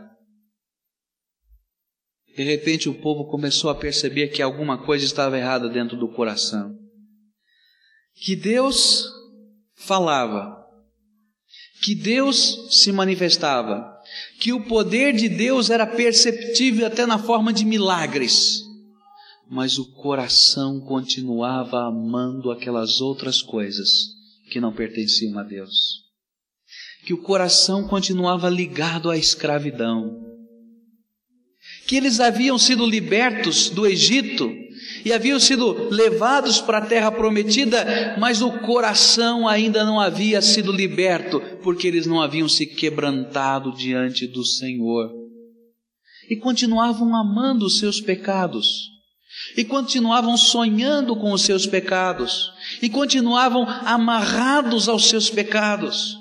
De 2.37 2.43
repente 2.43 2.91
o 2.91 2.95
povo 2.95 3.25
começou 3.25 3.71
a 3.71 3.75
perceber 3.75 4.29
que 4.29 4.43
alguma 4.43 4.77
coisa 4.77 5.05
estava 5.05 5.39
errada 5.39 5.67
dentro 5.67 5.97
do 5.97 6.09
coração 6.09 6.80
que 8.21 8.37
Deus 8.37 9.07
falava, 9.75 10.57
que 11.83 11.95
Deus 11.95 12.69
se 12.71 12.93
manifestava, 12.93 13.91
que 14.39 14.53
o 14.53 14.67
poder 14.67 15.15
de 15.15 15.29
Deus 15.29 15.71
era 15.71 15.87
perceptível 15.87 16.87
até 16.87 17.07
na 17.07 17.19
forma 17.19 17.50
de 17.50 17.65
milagres, 17.65 18.62
mas 19.49 19.79
o 19.79 19.91
coração 19.93 20.81
continuava 20.81 21.87
amando 21.87 22.50
aquelas 22.50 23.00
outras 23.00 23.41
coisas 23.41 23.89
que 24.50 24.61
não 24.61 24.73
pertenciam 24.73 25.39
a 25.39 25.43
Deus. 25.43 26.05
Que 27.07 27.15
o 27.15 27.23
coração 27.23 27.89
continuava 27.89 28.50
ligado 28.50 29.11
à 29.11 29.17
escravidão. 29.17 30.27
Que 31.87 31.97
eles 31.97 32.21
haviam 32.21 32.59
sido 32.59 32.87
libertos 32.87 33.71
do 33.71 33.87
Egito 33.87 34.53
e 35.04 35.12
haviam 35.12 35.38
sido 35.38 35.88
levados 35.90 36.61
para 36.61 36.78
a 36.78 36.87
terra 36.87 37.11
prometida, 37.11 38.16
mas 38.19 38.42
o 38.42 38.52
coração 38.61 39.49
ainda 39.49 39.85
não 39.85 40.00
havia 40.00 40.40
sido 40.42 40.73
liberto, 40.73 41.40
porque 41.62 41.87
eles 41.87 42.07
não 42.07 42.21
haviam 42.21 42.49
se 42.49 42.66
quebrantado 42.66 43.73
diante 43.73 44.26
do 44.26 44.45
Senhor. 44.45 45.11
E 46.28 46.37
continuavam 46.37 47.16
amando 47.16 47.66
os 47.66 47.78
seus 47.78 48.00
pecados, 48.00 48.88
e 49.57 49.64
continuavam 49.64 50.37
sonhando 50.37 51.16
com 51.16 51.33
os 51.33 51.42
seus 51.42 51.66
pecados, 51.66 52.52
e 52.83 52.88
continuavam 52.88 53.64
amarrados 53.69 54.88
aos 54.88 55.09
seus 55.09 55.30
pecados. 55.30 56.20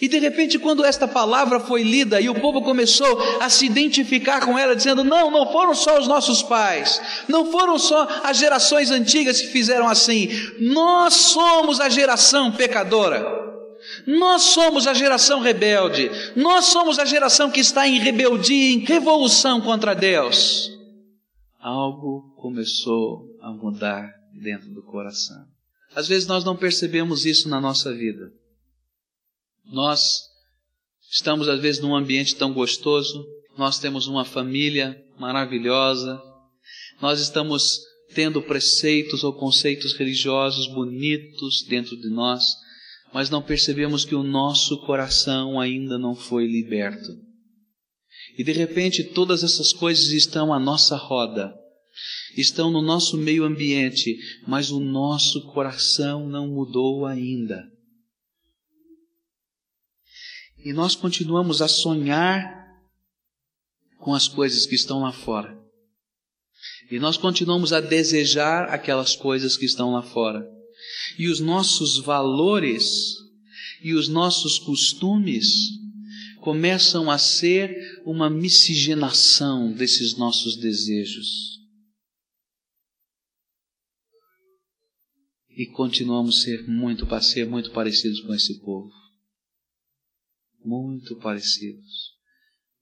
E 0.00 0.08
de 0.08 0.18
repente, 0.18 0.58
quando 0.58 0.84
esta 0.84 1.08
palavra 1.08 1.58
foi 1.58 1.82
lida 1.82 2.20
e 2.20 2.28
o 2.28 2.40
povo 2.40 2.62
começou 2.62 3.18
a 3.40 3.48
se 3.48 3.64
identificar 3.66 4.44
com 4.44 4.58
ela, 4.58 4.76
dizendo: 4.76 5.02
Não, 5.02 5.30
não 5.30 5.50
foram 5.50 5.74
só 5.74 5.98
os 5.98 6.06
nossos 6.06 6.42
pais, 6.42 7.00
não 7.28 7.50
foram 7.50 7.78
só 7.78 8.06
as 8.22 8.36
gerações 8.36 8.90
antigas 8.90 9.40
que 9.40 9.48
fizeram 9.48 9.88
assim, 9.88 10.28
nós 10.58 11.14
somos 11.14 11.80
a 11.80 11.88
geração 11.88 12.52
pecadora. 12.52 13.40
Nós 14.06 14.42
somos 14.42 14.86
a 14.86 14.92
geração 14.92 15.40
rebelde. 15.40 16.10
Nós 16.36 16.66
somos 16.66 16.98
a 16.98 17.04
geração 17.04 17.50
que 17.50 17.60
está 17.60 17.88
em 17.88 17.98
rebeldia, 17.98 18.74
em 18.74 18.78
revolução 18.80 19.60
contra 19.60 19.94
Deus. 19.94 20.70
Algo 21.58 22.34
começou 22.36 23.24
a 23.40 23.50
mudar 23.50 24.10
dentro 24.34 24.70
do 24.70 24.82
coração. 24.82 25.44
Às 25.94 26.06
vezes 26.06 26.26
nós 26.28 26.44
não 26.44 26.56
percebemos 26.56 27.24
isso 27.24 27.48
na 27.48 27.60
nossa 27.60 27.92
vida. 27.92 28.30
Nós 29.70 30.28
estamos 31.10 31.48
às 31.48 31.60
vezes 31.60 31.80
num 31.80 31.94
ambiente 31.94 32.34
tão 32.34 32.52
gostoso, 32.52 33.24
nós 33.56 33.78
temos 33.78 34.06
uma 34.06 34.24
família 34.24 35.00
maravilhosa, 35.18 36.20
nós 37.00 37.20
estamos 37.20 37.80
tendo 38.14 38.42
preceitos 38.42 39.22
ou 39.22 39.32
conceitos 39.32 39.94
religiosos 39.94 40.66
bonitos 40.68 41.64
dentro 41.68 41.96
de 41.96 42.08
nós, 42.08 42.44
mas 43.12 43.30
não 43.30 43.42
percebemos 43.42 44.04
que 44.04 44.14
o 44.14 44.22
nosso 44.22 44.78
coração 44.84 45.60
ainda 45.60 45.98
não 45.98 46.14
foi 46.14 46.46
liberto. 46.46 47.12
E 48.36 48.44
de 48.44 48.52
repente 48.52 49.04
todas 49.04 49.44
essas 49.44 49.72
coisas 49.72 50.10
estão 50.12 50.52
à 50.52 50.58
nossa 50.58 50.96
roda, 50.96 51.54
estão 52.36 52.70
no 52.70 52.82
nosso 52.82 53.16
meio 53.16 53.44
ambiente, 53.44 54.16
mas 54.46 54.70
o 54.70 54.80
nosso 54.80 55.46
coração 55.52 56.28
não 56.28 56.48
mudou 56.48 57.06
ainda. 57.06 57.64
E 60.64 60.72
nós 60.72 60.94
continuamos 60.94 61.62
a 61.62 61.68
sonhar 61.68 62.60
com 63.98 64.14
as 64.14 64.28
coisas 64.28 64.66
que 64.66 64.74
estão 64.74 65.00
lá 65.00 65.12
fora. 65.12 65.58
E 66.90 66.98
nós 66.98 67.16
continuamos 67.16 67.72
a 67.72 67.80
desejar 67.80 68.68
aquelas 68.68 69.14
coisas 69.14 69.56
que 69.56 69.64
estão 69.64 69.92
lá 69.92 70.02
fora. 70.02 70.44
E 71.18 71.28
os 71.28 71.40
nossos 71.40 71.98
valores 71.98 73.14
e 73.82 73.94
os 73.94 74.08
nossos 74.08 74.58
costumes 74.58 75.46
começam 76.40 77.10
a 77.10 77.18
ser 77.18 77.74
uma 78.04 78.28
miscigenação 78.28 79.72
desses 79.72 80.16
nossos 80.16 80.56
desejos. 80.56 81.60
E 85.50 85.66
continuamos 85.66 86.38
a 86.38 86.42
ser 86.42 86.68
muito, 86.68 87.06
ser 87.22 87.46
muito 87.46 87.70
parecidos 87.70 88.20
com 88.20 88.34
esse 88.34 88.60
povo. 88.60 88.99
Muito 90.64 91.16
parecidos. 91.16 92.10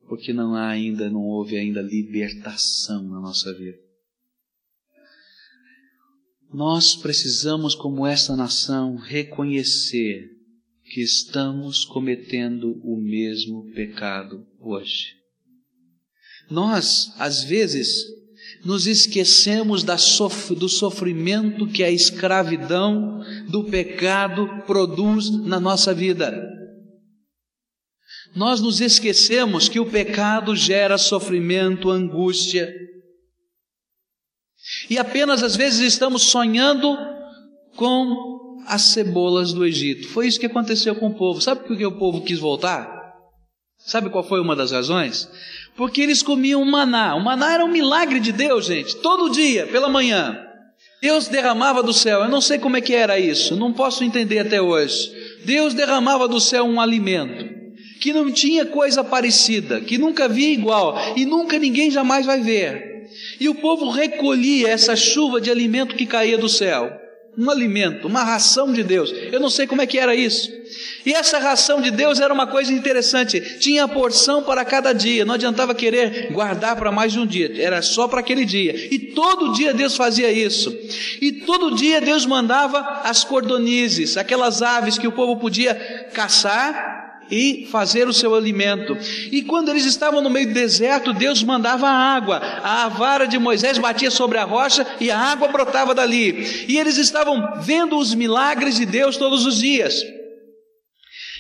Porque 0.08 0.32
não 0.32 0.54
há 0.54 0.68
ainda, 0.68 1.10
não 1.10 1.22
houve 1.22 1.56
ainda 1.56 1.82
libertação 1.82 3.02
na 3.08 3.20
nossa 3.20 3.52
vida. 3.52 3.78
Nós 6.52 6.96
precisamos, 6.96 7.74
como 7.74 8.06
esta 8.06 8.34
nação, 8.34 8.96
reconhecer 8.96 10.30
que 10.82 11.02
estamos 11.02 11.84
cometendo 11.84 12.80
o 12.82 12.96
mesmo 12.96 13.70
pecado 13.72 14.46
hoje. 14.58 15.14
Nós, 16.50 17.12
às 17.18 17.44
vezes, 17.44 18.06
nos 18.64 18.86
esquecemos 18.86 19.82
do 19.82 20.68
sofrimento 20.68 21.66
que 21.66 21.84
a 21.84 21.90
escravidão 21.90 23.20
do 23.50 23.64
pecado 23.64 24.48
produz 24.66 25.30
na 25.30 25.60
nossa 25.60 25.92
vida. 25.92 26.57
Nós 28.38 28.60
nos 28.60 28.80
esquecemos 28.80 29.68
que 29.68 29.80
o 29.80 29.86
pecado 29.86 30.54
gera 30.54 30.96
sofrimento, 30.96 31.90
angústia, 31.90 32.72
e 34.88 34.96
apenas 34.96 35.42
às 35.42 35.56
vezes 35.56 35.80
estamos 35.80 36.22
sonhando 36.22 36.96
com 37.74 38.62
as 38.64 38.82
cebolas 38.82 39.52
do 39.52 39.66
Egito. 39.66 40.06
Foi 40.10 40.28
isso 40.28 40.38
que 40.38 40.46
aconteceu 40.46 40.94
com 40.94 41.08
o 41.08 41.14
povo. 41.14 41.40
Sabe 41.40 41.66
por 41.66 41.76
que 41.76 41.84
o 41.84 41.98
povo 41.98 42.22
quis 42.22 42.38
voltar? 42.38 42.88
Sabe 43.76 44.08
qual 44.08 44.22
foi 44.22 44.40
uma 44.40 44.54
das 44.54 44.70
razões? 44.70 45.28
Porque 45.76 46.00
eles 46.00 46.22
comiam 46.22 46.64
maná. 46.64 47.16
O 47.16 47.24
maná 47.24 47.54
era 47.54 47.64
um 47.64 47.72
milagre 47.72 48.20
de 48.20 48.30
Deus, 48.30 48.66
gente. 48.66 48.94
Todo 48.98 49.32
dia, 49.32 49.66
pela 49.66 49.88
manhã. 49.88 50.38
Deus 51.02 51.26
derramava 51.26 51.82
do 51.82 51.92
céu. 51.92 52.20
Eu 52.20 52.28
não 52.28 52.40
sei 52.40 52.60
como 52.60 52.76
é 52.76 52.80
que 52.80 52.94
era 52.94 53.18
isso. 53.18 53.56
Não 53.56 53.72
posso 53.72 54.04
entender 54.04 54.38
até 54.38 54.62
hoje. 54.62 55.10
Deus 55.44 55.74
derramava 55.74 56.28
do 56.28 56.38
céu 56.38 56.64
um 56.64 56.80
alimento 56.80 57.57
que 58.00 58.12
não 58.12 58.30
tinha 58.30 58.64
coisa 58.64 59.02
parecida, 59.02 59.80
que 59.80 59.98
nunca 59.98 60.28
vi 60.28 60.52
igual 60.52 60.96
e 61.16 61.24
nunca 61.24 61.58
ninguém 61.58 61.90
jamais 61.90 62.26
vai 62.26 62.40
ver. 62.40 62.88
E 63.40 63.48
o 63.48 63.54
povo 63.54 63.90
recolhia 63.90 64.68
essa 64.68 64.94
chuva 64.96 65.40
de 65.40 65.50
alimento 65.50 65.94
que 65.94 66.06
caía 66.06 66.38
do 66.38 66.48
céu. 66.48 66.90
Um 67.36 67.50
alimento, 67.50 68.08
uma 68.08 68.24
ração 68.24 68.72
de 68.72 68.82
Deus. 68.82 69.12
Eu 69.30 69.38
não 69.38 69.48
sei 69.48 69.64
como 69.64 69.80
é 69.80 69.86
que 69.86 69.96
era 69.96 70.12
isso. 70.12 70.50
E 71.06 71.12
essa 71.12 71.38
ração 71.38 71.80
de 71.80 71.88
Deus 71.88 72.18
era 72.18 72.34
uma 72.34 72.48
coisa 72.48 72.72
interessante. 72.72 73.40
Tinha 73.60 73.86
porção 73.86 74.42
para 74.42 74.64
cada 74.64 74.92
dia. 74.92 75.24
Não 75.24 75.34
adiantava 75.34 75.72
querer 75.72 76.32
guardar 76.32 76.74
para 76.74 76.90
mais 76.90 77.12
de 77.12 77.20
um 77.20 77.26
dia. 77.26 77.62
Era 77.62 77.80
só 77.80 78.08
para 78.08 78.18
aquele 78.18 78.44
dia. 78.44 78.92
E 78.92 78.98
todo 78.98 79.52
dia 79.52 79.72
Deus 79.72 79.94
fazia 79.94 80.32
isso. 80.32 80.76
E 81.20 81.30
todo 81.30 81.76
dia 81.76 82.00
Deus 82.00 82.26
mandava 82.26 82.80
as 83.04 83.22
cordonizes, 83.22 84.16
aquelas 84.16 84.60
aves 84.60 84.98
que 84.98 85.06
o 85.06 85.12
povo 85.12 85.36
podia 85.36 85.76
caçar 86.12 86.97
e 87.30 87.66
fazer 87.70 88.08
o 88.08 88.12
seu 88.12 88.34
alimento. 88.34 88.96
E 89.30 89.42
quando 89.42 89.68
eles 89.68 89.84
estavam 89.84 90.20
no 90.20 90.30
meio 90.30 90.48
do 90.48 90.54
deserto, 90.54 91.12
Deus 91.12 91.42
mandava 91.42 91.88
água. 91.88 92.38
A 92.38 92.88
vara 92.88 93.26
de 93.26 93.38
Moisés 93.38 93.78
batia 93.78 94.10
sobre 94.10 94.38
a 94.38 94.44
rocha 94.44 94.86
e 95.00 95.10
a 95.10 95.18
água 95.18 95.48
brotava 95.48 95.94
dali. 95.94 96.66
E 96.68 96.78
eles 96.78 96.96
estavam 96.96 97.60
vendo 97.62 97.98
os 97.98 98.14
milagres 98.14 98.76
de 98.76 98.86
Deus 98.86 99.16
todos 99.16 99.46
os 99.46 99.58
dias. 99.58 100.02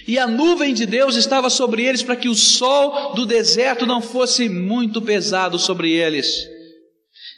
E 0.06 0.18
a 0.18 0.26
nuvem 0.26 0.72
de 0.72 0.86
Deus 0.86 1.16
estava 1.16 1.50
sobre 1.50 1.84
eles 1.84 2.02
para 2.02 2.16
que 2.16 2.28
o 2.28 2.34
sol 2.34 3.14
do 3.14 3.26
deserto 3.26 3.84
não 3.84 4.00
fosse 4.00 4.48
muito 4.48 5.02
pesado 5.02 5.58
sobre 5.58 5.92
eles. 5.92 6.48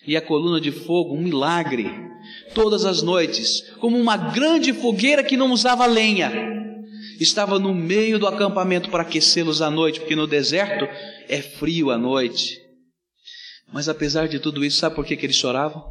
E 0.06 0.16
a 0.16 0.22
coluna 0.22 0.60
de 0.60 0.70
fogo, 0.70 1.14
um 1.14 1.20
milagre, 1.20 1.90
todas 2.54 2.84
as 2.84 3.02
noites, 3.02 3.62
como 3.80 3.98
uma 3.98 4.16
grande 4.16 4.72
fogueira 4.72 5.22
que 5.22 5.36
não 5.36 5.50
usava 5.50 5.84
lenha 5.84 6.59
estava 7.22 7.58
no 7.58 7.74
meio 7.74 8.18
do 8.18 8.26
acampamento 8.26 8.90
para 8.90 9.02
aquecê-los 9.02 9.60
à 9.60 9.70
noite, 9.70 10.00
porque 10.00 10.16
no 10.16 10.26
deserto 10.26 10.86
é 11.28 11.42
frio 11.42 11.90
à 11.90 11.98
noite. 11.98 12.58
Mas 13.72 13.88
apesar 13.88 14.26
de 14.26 14.38
tudo 14.38 14.64
isso, 14.64 14.78
sabe 14.78 14.96
por 14.96 15.04
que, 15.04 15.16
que 15.16 15.26
eles 15.26 15.36
choravam? 15.36 15.84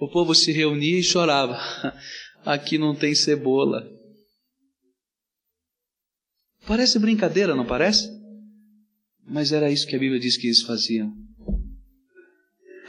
O 0.00 0.08
povo 0.08 0.34
se 0.34 0.52
reunia 0.52 0.98
e 0.98 1.02
chorava. 1.02 1.56
Aqui 2.44 2.78
não 2.78 2.94
tem 2.94 3.14
cebola. 3.14 3.86
Parece 6.66 6.98
brincadeira, 6.98 7.54
não 7.54 7.64
parece? 7.64 8.08
Mas 9.26 9.52
era 9.52 9.70
isso 9.70 9.86
que 9.86 9.94
a 9.94 9.98
Bíblia 9.98 10.20
diz 10.20 10.36
que 10.36 10.48
eles 10.48 10.62
faziam. 10.62 11.12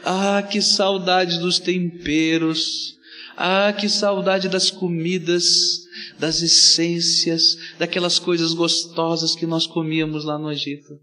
Ah, 0.03 0.41
que 0.41 0.61
saudade 0.61 1.39
dos 1.39 1.59
temperos. 1.59 2.97
Ah, 3.35 3.73
que 3.73 3.87
saudade 3.87 4.49
das 4.49 4.69
comidas 4.69 5.81
das 6.17 6.41
essências, 6.41 7.55
daquelas 7.77 8.19
coisas 8.19 8.53
gostosas 8.53 9.35
que 9.35 9.45
nós 9.45 9.65
comíamos 9.65 10.23
lá 10.23 10.37
no 10.37 10.51
Egito. 10.51 10.99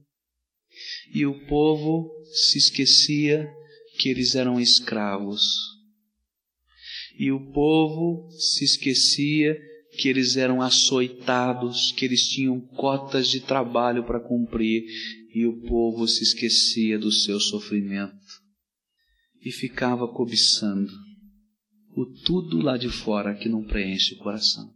E 1.13 1.27
o 1.27 1.47
povo 1.47 2.11
se 2.33 2.59
esquecia 2.59 3.51
que 3.99 4.09
eles 4.09 4.35
eram 4.35 4.61
escravos. 4.61 5.43
E 7.19 7.33
o 7.33 7.53
povo 7.53 8.31
se 8.31 8.65
esquecia 8.65 9.59
que 9.99 10.09
eles 10.09 10.37
eram 10.37 10.63
açoitados, 10.63 11.93
que 11.93 12.05
eles 12.05 12.29
tinham 12.29 12.61
cotas 12.61 13.29
de 13.29 13.41
trabalho 13.41 14.05
para 14.05 14.21
cumprir, 14.21 14.85
e 15.35 15.45
o 15.47 15.61
povo 15.63 16.07
se 16.07 16.23
esquecia 16.23 16.99
do 16.99 17.11
seu 17.11 17.41
sofrimento 17.41 18.17
e 19.45 19.51
ficava 19.51 20.07
cobiçando 20.07 21.08
o 22.01 22.07
tudo 22.07 22.61
lá 22.61 22.77
de 22.77 22.89
fora 22.89 23.35
que 23.35 23.49
não 23.49 23.65
preenche 23.65 24.15
o 24.15 24.19
coração. 24.19 24.73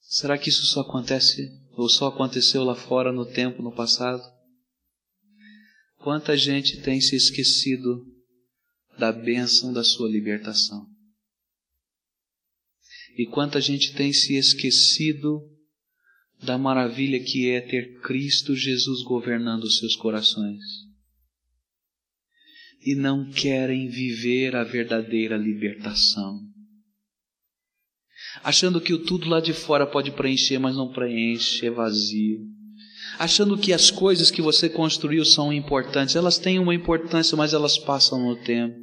Será 0.00 0.38
que 0.38 0.48
isso 0.48 0.64
só 0.64 0.80
acontece 0.80 1.46
ou 1.72 1.90
só 1.90 2.06
aconteceu 2.06 2.64
lá 2.64 2.74
fora 2.74 3.12
no 3.12 3.26
tempo, 3.26 3.62
no 3.62 3.70
passado? 3.70 4.22
Quanta 5.98 6.34
gente 6.34 6.80
tem 6.80 7.02
se 7.02 7.14
esquecido 7.14 8.06
da 8.98 9.12
bênção 9.12 9.74
da 9.74 9.84
sua 9.84 10.08
libertação? 10.08 10.86
E 13.18 13.26
quanta 13.26 13.60
gente 13.60 13.94
tem 13.94 14.10
se 14.10 14.34
esquecido 14.34 15.38
da 16.42 16.56
maravilha 16.56 17.22
que 17.22 17.50
é 17.50 17.60
ter 17.60 18.00
Cristo 18.00 18.56
Jesus 18.56 19.02
governando 19.02 19.64
os 19.64 19.78
seus 19.78 19.94
corações? 19.96 20.62
E 22.84 22.94
não 22.94 23.30
querem 23.30 23.88
viver 23.88 24.56
a 24.56 24.64
verdadeira 24.64 25.36
libertação 25.36 26.52
achando 28.42 28.80
que 28.80 28.92
o 28.92 29.04
tudo 29.04 29.28
lá 29.28 29.40
de 29.40 29.52
fora 29.52 29.86
pode 29.86 30.10
preencher, 30.10 30.58
mas 30.58 30.76
não 30.76 30.92
preenche, 30.92 31.66
é 31.66 31.70
vazio. 31.70 32.40
Achando 33.18 33.58
que 33.58 33.72
as 33.72 33.90
coisas 33.90 34.30
que 34.30 34.40
você 34.40 34.68
construiu 34.68 35.24
são 35.24 35.52
importantes, 35.52 36.16
elas 36.16 36.38
têm 36.38 36.58
uma 36.58 36.74
importância, 36.74 37.36
mas 37.36 37.52
elas 37.52 37.78
passam 37.78 38.20
no 38.20 38.36
tempo, 38.36 38.76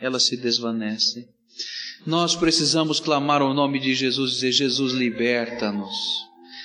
elas 0.00 0.24
se 0.24 0.36
desvanecem. 0.36 1.26
Nós 2.06 2.34
precisamos 2.34 3.00
clamar 3.00 3.42
o 3.42 3.52
nome 3.52 3.78
de 3.80 3.94
Jesus, 3.94 4.32
dizer: 4.32 4.52
Jesus, 4.52 4.92
liberta-nos. 4.92 5.94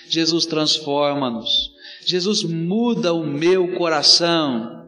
Jesus 0.08 0.46
transforma-nos. 0.46 1.72
Jesus 2.06 2.44
muda 2.44 3.14
o 3.14 3.26
meu 3.26 3.76
coração, 3.76 4.83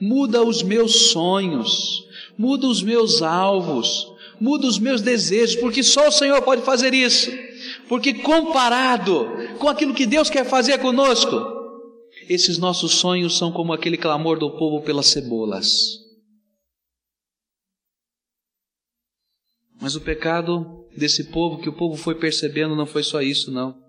muda 0.00 0.42
os 0.42 0.62
meus 0.62 1.10
sonhos, 1.10 2.06
muda 2.36 2.66
os 2.66 2.82
meus 2.82 3.22
alvos, 3.22 4.06
muda 4.40 4.66
os 4.66 4.78
meus 4.78 5.00
desejos, 5.00 5.56
porque 5.56 5.82
só 5.82 6.08
o 6.08 6.12
Senhor 6.12 6.42
pode 6.42 6.62
fazer 6.62 6.92
isso. 6.92 7.30
Porque 7.88 8.14
comparado 8.14 9.26
com 9.58 9.68
aquilo 9.68 9.94
que 9.94 10.06
Deus 10.06 10.28
quer 10.28 10.44
fazer 10.44 10.78
conosco, 10.78 11.36
esses 12.28 12.58
nossos 12.58 12.92
sonhos 12.92 13.36
são 13.36 13.52
como 13.52 13.72
aquele 13.72 13.96
clamor 13.96 14.38
do 14.38 14.50
povo 14.50 14.82
pelas 14.82 15.06
cebolas. 15.06 15.68
Mas 19.80 19.96
o 19.96 20.00
pecado 20.00 20.86
desse 20.96 21.24
povo, 21.24 21.60
que 21.60 21.68
o 21.68 21.72
povo 21.72 21.96
foi 21.96 22.14
percebendo, 22.14 22.76
não 22.76 22.86
foi 22.86 23.02
só 23.02 23.20
isso, 23.20 23.50
não. 23.50 23.80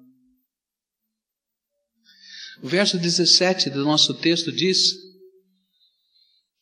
O 2.63 2.67
verso 2.67 2.97
17 2.97 3.69
do 3.69 3.83
nosso 3.83 4.13
texto 4.13 4.51
diz 4.51 5.12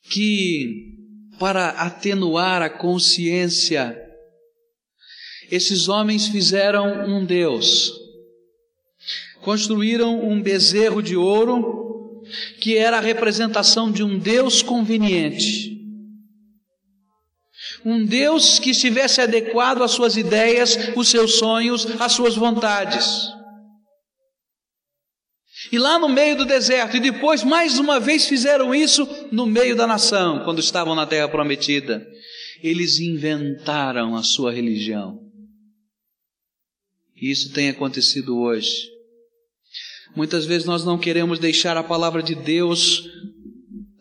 que 0.09 0.91
para 1.39 1.69
atenuar 1.69 2.61
a 2.61 2.69
consciência, 2.69 3.99
esses 5.49 5.89
homens 5.89 6.27
fizeram 6.27 7.07
um 7.07 7.25
Deus. 7.25 7.91
Construíram 9.41 10.23
um 10.23 10.41
bezerro 10.41 11.01
de 11.01 11.15
ouro 11.15 12.23
que 12.59 12.77
era 12.77 12.97
a 12.97 13.01
representação 13.01 13.91
de 13.91 14.03
um 14.03 14.17
Deus 14.17 14.61
conveniente. 14.61 15.71
Um 17.83 18.05
Deus 18.05 18.59
que 18.59 18.69
estivesse 18.69 19.19
adequado 19.19 19.81
às 19.81 19.91
suas 19.91 20.15
ideias, 20.15 20.77
os 20.95 21.09
seus 21.09 21.39
sonhos, 21.39 21.87
às 21.99 22.11
suas 22.11 22.35
vontades. 22.35 23.31
E 25.71 25.79
lá 25.79 25.97
no 25.97 26.09
meio 26.09 26.35
do 26.35 26.45
deserto, 26.45 26.97
e 26.97 26.99
depois 26.99 27.43
mais 27.43 27.79
uma 27.79 27.99
vez 27.99 28.25
fizeram 28.27 28.75
isso 28.75 29.07
no 29.31 29.45
meio 29.45 29.75
da 29.75 29.87
nação, 29.87 30.43
quando 30.43 30.59
estavam 30.59 30.93
na 30.93 31.05
terra 31.05 31.29
prometida. 31.29 32.05
Eles 32.61 32.99
inventaram 32.99 34.15
a 34.15 34.23
sua 34.23 34.51
religião. 34.51 35.19
E 37.15 37.31
isso 37.31 37.53
tem 37.53 37.69
acontecido 37.69 38.37
hoje. 38.37 38.89
Muitas 40.15 40.45
vezes 40.45 40.67
nós 40.67 40.83
não 40.83 40.97
queremos 40.97 41.39
deixar 41.39 41.77
a 41.77 41.83
palavra 41.83 42.21
de 42.21 42.35
Deus 42.35 43.09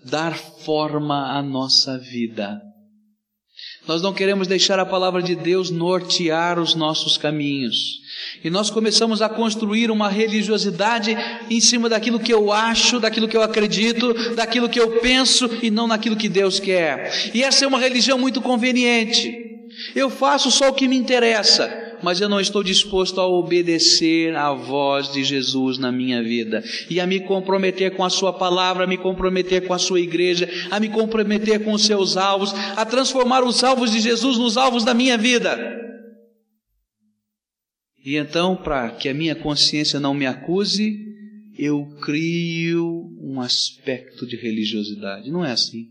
dar 0.05 0.37
forma 0.37 1.39
à 1.39 1.43
nossa 1.43 1.97
vida. 1.99 2.61
Nós 3.87 4.03
não 4.03 4.13
queremos 4.13 4.47
deixar 4.47 4.79
a 4.79 4.87
palavra 4.87 5.23
de 5.23 5.35
Deus 5.35 5.71
nortear 5.71 6.59
os 6.59 6.75
nossos 6.75 7.17
caminhos. 7.17 8.01
E 8.45 8.51
nós 8.51 8.71
começamos 8.71 9.23
a 9.23 9.29
construir 9.29 9.91
uma 9.91 10.09
religiosidade 10.09 11.17
em 11.49 11.61
cima 11.61 11.89
daquilo 11.89 12.21
que 12.21 12.33
eu 12.33 12.53
acho, 12.53 13.01
daquilo 13.01 13.27
que 13.27 13.37
eu 13.37 13.43
acredito, 13.43 14.35
daquilo 14.35 14.69
que 14.69 14.79
eu 14.79 15.01
penso 15.01 15.51
e 15.63 15.71
não 15.71 15.87
naquilo 15.87 16.17
que 16.17 16.29
Deus 16.29 16.61
quer. 16.61 17.31
E 17.35 17.43
essa 17.43 17.65
é 17.65 17.69
uma 17.69 17.79
religião 17.79 18.19
muito 18.19 18.41
conveniente. 18.41 19.33
Eu 19.95 20.11
faço 20.11 20.51
só 20.51 20.69
o 20.69 20.75
que 20.75 20.87
me 20.87 20.97
interessa 20.97 21.90
mas 22.03 22.21
eu 22.21 22.29
não 22.29 22.41
estou 22.41 22.63
disposto 22.63 23.21
a 23.21 23.27
obedecer 23.27 24.35
à 24.37 24.53
voz 24.53 25.13
de 25.13 25.23
Jesus 25.25 25.79
na 25.79 25.91
minha 25.91 26.23
vida 26.23 26.63
e 26.89 27.01
a 27.01 27.07
me 27.07 27.21
comprometer 27.21 27.95
com 27.97 28.05
a 28.05 28.11
Sua 28.11 28.33
palavra, 28.33 28.85
a 28.85 28.87
me 28.87 28.97
comprometer 28.97 29.67
com 29.67 29.75
a 29.75 29.79
Sua 29.79 30.01
igreja, 30.01 30.49
a 30.71 30.81
me 30.81 30.89
comprometer 30.89 31.65
com 31.65 31.73
os 31.73 31.85
seus 31.85 32.17
alvos, 32.17 32.53
a 32.77 32.85
transformar 32.85 33.45
os 33.45 33.63
alvos 33.65 33.91
de 33.91 34.01
Jesus 34.01 34.39
nos 34.39 34.57
alvos 34.57 34.85
da 34.85 34.95
minha 34.95 35.17
vida. 35.17 35.79
E 38.05 38.17
então, 38.17 38.57
para 38.57 38.91
que 38.91 39.09
a 39.09 39.15
minha 39.15 39.35
consciência 39.35 40.01
não 40.01 40.15
me 40.15 40.27
acuse, 40.27 40.99
eu 41.59 41.85
crio 42.01 43.11
um 43.21 43.41
aspecto 43.41 44.27
de 44.27 44.37
religiosidade. 44.37 45.31
Não 45.31 45.45
é 45.45 45.53
assim. 45.53 45.89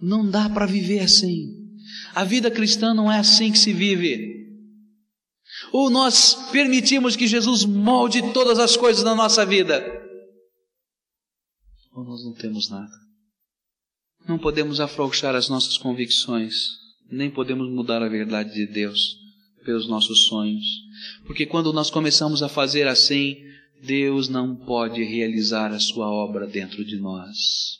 Não 0.00 0.28
dá 0.28 0.48
para 0.48 0.66
viver 0.66 1.00
assim. 1.00 1.68
A 2.14 2.24
vida 2.24 2.50
cristã 2.50 2.94
não 2.94 3.10
é 3.10 3.18
assim 3.18 3.50
que 3.50 3.58
se 3.58 3.72
vive. 3.72 4.47
Ou 5.72 5.90
nós 5.90 6.34
permitimos 6.50 7.16
que 7.16 7.26
Jesus 7.26 7.64
molde 7.64 8.32
todas 8.32 8.58
as 8.58 8.76
coisas 8.76 9.02
na 9.02 9.14
nossa 9.14 9.44
vida? 9.44 9.82
Ou 11.94 12.04
nós 12.04 12.24
não 12.24 12.34
temos 12.34 12.68
nada. 12.68 12.92
Não 14.26 14.38
podemos 14.38 14.80
afrouxar 14.80 15.34
as 15.34 15.48
nossas 15.48 15.78
convicções, 15.78 16.54
nem 17.10 17.30
podemos 17.30 17.68
mudar 17.70 18.02
a 18.02 18.08
verdade 18.08 18.52
de 18.52 18.66
Deus 18.66 19.16
pelos 19.64 19.88
nossos 19.88 20.26
sonhos. 20.26 20.64
Porque 21.26 21.46
quando 21.46 21.72
nós 21.72 21.90
começamos 21.90 22.42
a 22.42 22.48
fazer 22.48 22.86
assim, 22.86 23.36
Deus 23.82 24.28
não 24.28 24.54
pode 24.54 25.02
realizar 25.02 25.72
a 25.72 25.78
sua 25.78 26.10
obra 26.10 26.46
dentro 26.46 26.84
de 26.84 26.96
nós. 26.98 27.78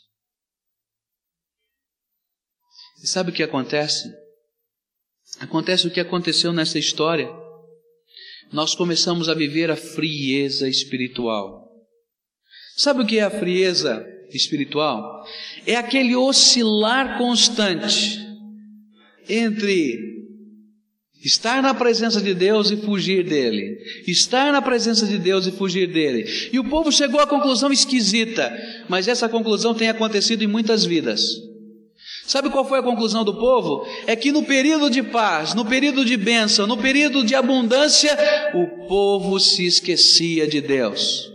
E 3.03 3.07
sabe 3.07 3.31
o 3.31 3.33
que 3.33 3.43
acontece? 3.43 4.11
Acontece 5.39 5.87
o 5.87 5.91
que 5.91 5.99
aconteceu 5.99 6.51
nessa 6.51 6.79
história 6.79 7.29
nós 8.51 8.75
começamos 8.75 9.29
a 9.29 9.33
viver 9.33 9.69
a 9.69 9.75
frieza 9.75 10.67
espiritual. 10.67 11.69
Sabe 12.75 13.03
o 13.03 13.05
que 13.05 13.19
é 13.19 13.23
a 13.23 13.29
frieza 13.29 14.05
espiritual? 14.31 15.25
É 15.65 15.75
aquele 15.75 16.15
oscilar 16.15 17.17
constante 17.17 18.19
entre 19.27 19.99
estar 21.23 21.61
na 21.61 21.73
presença 21.73 22.21
de 22.21 22.33
Deus 22.33 22.71
e 22.71 22.77
fugir 22.77 23.23
dele, 23.23 23.77
estar 24.07 24.51
na 24.51 24.61
presença 24.61 25.05
de 25.05 25.17
Deus 25.17 25.45
e 25.45 25.51
fugir 25.51 25.91
dele. 25.91 26.49
E 26.51 26.59
o 26.59 26.69
povo 26.69 26.91
chegou 26.91 27.19
à 27.19 27.27
conclusão 27.27 27.71
esquisita, 27.71 28.51
mas 28.87 29.07
essa 29.07 29.27
conclusão 29.27 29.73
tem 29.73 29.89
acontecido 29.89 30.43
em 30.43 30.47
muitas 30.47 30.85
vidas. 30.85 31.21
Sabe 32.29 32.51
qual 32.51 32.63
foi 32.63 32.77
a 32.77 32.83
conclusão 32.83 33.25
do 33.25 33.33
povo? 33.33 33.87
É 34.05 34.15
que 34.15 34.31
no 34.31 34.45
período 34.45 34.87
de 34.87 35.01
paz, 35.01 35.55
no 35.55 35.65
período 35.65 36.05
de 36.05 36.15
bênção, 36.15 36.67
no 36.67 36.77
período 36.77 37.25
de 37.25 37.33
abundância, 37.33 38.15
o 38.53 38.87
povo 38.87 39.39
se 39.39 39.65
esquecia 39.65 40.47
de 40.47 40.61
Deus. 40.61 41.27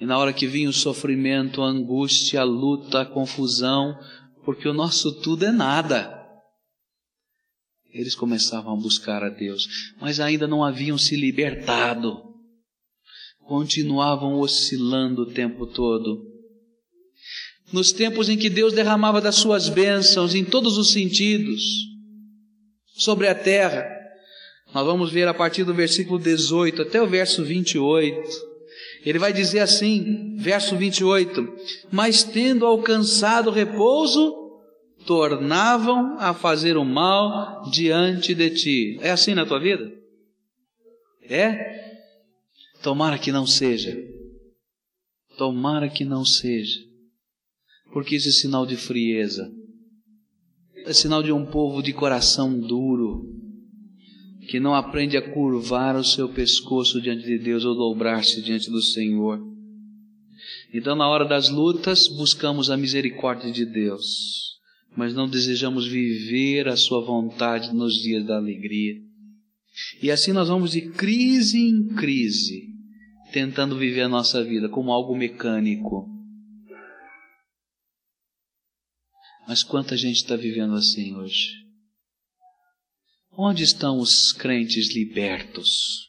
E 0.00 0.06
na 0.06 0.16
hora 0.16 0.32
que 0.32 0.46
vinha 0.46 0.70
o 0.70 0.72
sofrimento, 0.72 1.60
a 1.60 1.66
angústia, 1.66 2.40
a 2.40 2.44
luta, 2.44 3.02
a 3.02 3.04
confusão, 3.04 3.94
porque 4.42 4.66
o 4.66 4.72
nosso 4.72 5.20
tudo 5.20 5.44
é 5.44 5.52
nada. 5.52 6.26
Eles 7.92 8.14
começavam 8.14 8.72
a 8.72 8.80
buscar 8.80 9.22
a 9.22 9.28
Deus, 9.28 9.68
mas 10.00 10.18
ainda 10.18 10.48
não 10.48 10.64
haviam 10.64 10.96
se 10.96 11.14
libertado. 11.14 12.22
Continuavam 13.40 14.40
oscilando 14.40 15.24
o 15.24 15.30
tempo 15.30 15.66
todo 15.66 16.33
nos 17.72 17.92
tempos 17.92 18.28
em 18.28 18.36
que 18.36 18.50
Deus 18.50 18.72
derramava 18.72 19.20
das 19.20 19.36
suas 19.36 19.68
bênçãos 19.68 20.34
em 20.34 20.44
todos 20.44 20.76
os 20.76 20.92
sentidos 20.92 21.62
sobre 22.94 23.26
a 23.26 23.34
terra. 23.34 23.90
Nós 24.72 24.84
vamos 24.84 25.10
ver 25.10 25.28
a 25.28 25.34
partir 25.34 25.64
do 25.64 25.74
versículo 25.74 26.18
18 26.18 26.82
até 26.82 27.00
o 27.00 27.06
verso 27.06 27.44
28. 27.44 28.54
Ele 29.04 29.18
vai 29.18 29.32
dizer 29.32 29.60
assim, 29.60 30.36
verso 30.36 30.76
28: 30.76 31.46
Mas 31.90 32.22
tendo 32.22 32.66
alcançado 32.66 33.50
repouso, 33.50 34.34
tornavam 35.06 36.18
a 36.18 36.32
fazer 36.34 36.76
o 36.76 36.84
mal 36.84 37.62
diante 37.70 38.34
de 38.34 38.50
ti. 38.50 38.98
É 39.00 39.10
assim 39.10 39.34
na 39.34 39.46
tua 39.46 39.60
vida? 39.60 39.92
É? 41.22 41.94
Tomara 42.82 43.18
que 43.18 43.30
não 43.30 43.46
seja. 43.46 43.96
Tomara 45.36 45.88
que 45.88 46.04
não 46.04 46.24
seja 46.24 46.93
porque 47.94 48.16
isso 48.16 48.28
é 48.28 48.32
sinal 48.32 48.66
de 48.66 48.76
frieza. 48.76 49.48
É 50.84 50.92
sinal 50.92 51.22
de 51.22 51.30
um 51.30 51.46
povo 51.46 51.80
de 51.80 51.92
coração 51.92 52.58
duro, 52.58 53.22
que 54.48 54.58
não 54.58 54.74
aprende 54.74 55.16
a 55.16 55.22
curvar 55.22 55.94
o 55.94 56.02
seu 56.02 56.28
pescoço 56.28 57.00
diante 57.00 57.24
de 57.24 57.38
Deus 57.38 57.64
ou 57.64 57.74
dobrar-se 57.74 58.42
diante 58.42 58.68
do 58.68 58.82
Senhor. 58.82 59.40
Então, 60.74 60.96
na 60.96 61.08
hora 61.08 61.24
das 61.24 61.48
lutas, 61.48 62.08
buscamos 62.08 62.68
a 62.68 62.76
misericórdia 62.76 63.50
de 63.52 63.64
Deus, 63.64 64.58
mas 64.96 65.14
não 65.14 65.28
desejamos 65.28 65.86
viver 65.86 66.66
a 66.66 66.76
Sua 66.76 67.00
vontade 67.00 67.72
nos 67.72 67.94
dias 68.02 68.26
da 68.26 68.36
alegria. 68.36 68.96
E 70.02 70.10
assim 70.10 70.32
nós 70.32 70.48
vamos 70.48 70.72
de 70.72 70.82
crise 70.90 71.58
em 71.58 71.94
crise, 71.94 72.70
tentando 73.32 73.78
viver 73.78 74.02
a 74.02 74.08
nossa 74.08 74.42
vida 74.42 74.68
como 74.68 74.90
algo 74.90 75.16
mecânico 75.16 76.12
Mas 79.46 79.62
quanta 79.62 79.96
gente 79.96 80.16
está 80.16 80.36
vivendo 80.36 80.74
assim 80.74 81.14
hoje? 81.14 81.64
Onde 83.36 83.62
estão 83.62 83.98
os 83.98 84.32
crentes 84.32 84.94
libertos? 84.94 86.08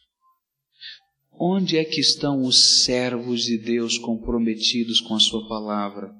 Onde 1.31 1.77
é 1.77 1.83
que 1.83 1.99
estão 1.99 2.43
os 2.43 2.83
servos 2.83 3.43
de 3.43 3.57
Deus 3.57 3.97
comprometidos 3.97 5.01
com 5.01 5.15
a 5.15 5.19
Sua 5.19 5.47
palavra? 5.47 6.13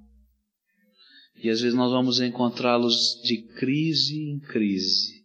E 1.42 1.50
às 1.50 1.62
vezes 1.62 1.76
nós 1.76 1.92
vamos 1.92 2.20
encontrá-los 2.20 3.22
de 3.24 3.44
crise 3.56 4.18
em 4.18 4.40
crise, 4.40 5.24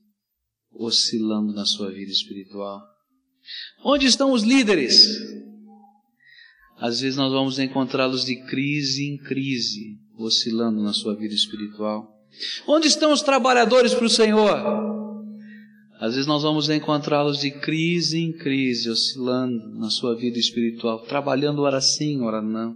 oscilando 0.71 1.53
na 1.53 1.65
sua 1.65 1.91
vida 1.91 2.11
espiritual. 2.11 2.81
Onde 3.83 4.07
estão 4.07 4.33
os 4.33 4.43
líderes? 4.43 5.07
Às 6.77 7.01
vezes 7.01 7.17
nós 7.17 7.33
vamos 7.33 7.59
encontrá-los 7.59 8.25
de 8.25 8.37
crise 8.47 9.05
em 9.05 9.17
crise, 9.19 9.99
oscilando 10.25 10.83
na 10.83 10.93
sua 10.93 11.15
vida 11.15 11.35
espiritual. 11.35 12.09
Onde 12.67 12.87
estão 12.87 13.13
os 13.13 13.23
trabalhadores 13.23 13.95
para 13.95 14.07
o 14.07 14.11
Senhor? 14.11 14.91
Às 16.01 16.15
vezes 16.15 16.27
nós 16.27 16.43
vamos 16.43 16.71
encontrá-los 16.71 17.39
de 17.39 17.51
crise 17.51 18.19
em 18.19 18.33
crise, 18.33 18.89
oscilando 18.89 19.79
na 19.79 19.91
sua 19.91 20.17
vida 20.17 20.39
espiritual, 20.39 21.01
trabalhando 21.05 21.61
ora 21.61 21.81
sim, 21.81 22.23
ora 22.23 22.41
não. 22.41 22.75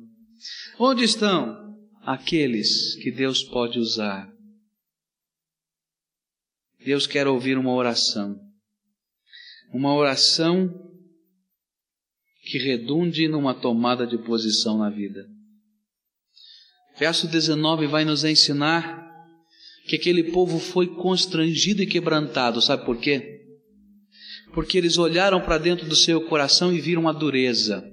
Onde 0.78 1.04
estão 1.04 1.74
aqueles 2.02 2.94
que 2.96 3.10
Deus 3.10 3.42
pode 3.42 3.78
usar? 3.78 4.30
Deus 6.84 7.06
quer 7.06 7.26
ouvir 7.26 7.56
uma 7.56 7.72
oração. 7.72 8.38
Uma 9.72 9.94
oração 9.94 10.68
que 12.42 12.58
redunde 12.58 13.26
numa 13.26 13.54
tomada 13.54 14.06
de 14.06 14.18
posição 14.18 14.76
na 14.76 14.90
vida. 14.90 15.26
Verso 16.96 17.26
19 17.26 17.86
vai 17.86 18.04
nos 18.04 18.24
ensinar 18.24 19.04
que 19.86 19.96
aquele 19.96 20.24
povo 20.24 20.58
foi 20.58 20.86
constrangido 20.86 21.82
e 21.82 21.86
quebrantado. 21.86 22.60
Sabe 22.62 22.84
por 22.84 22.98
quê? 22.98 23.40
Porque 24.52 24.78
eles 24.78 24.96
olharam 24.96 25.40
para 25.40 25.58
dentro 25.58 25.86
do 25.88 25.96
seu 25.96 26.20
coração 26.22 26.72
e 26.72 26.80
viram 26.80 27.08
a 27.08 27.12
dureza, 27.12 27.84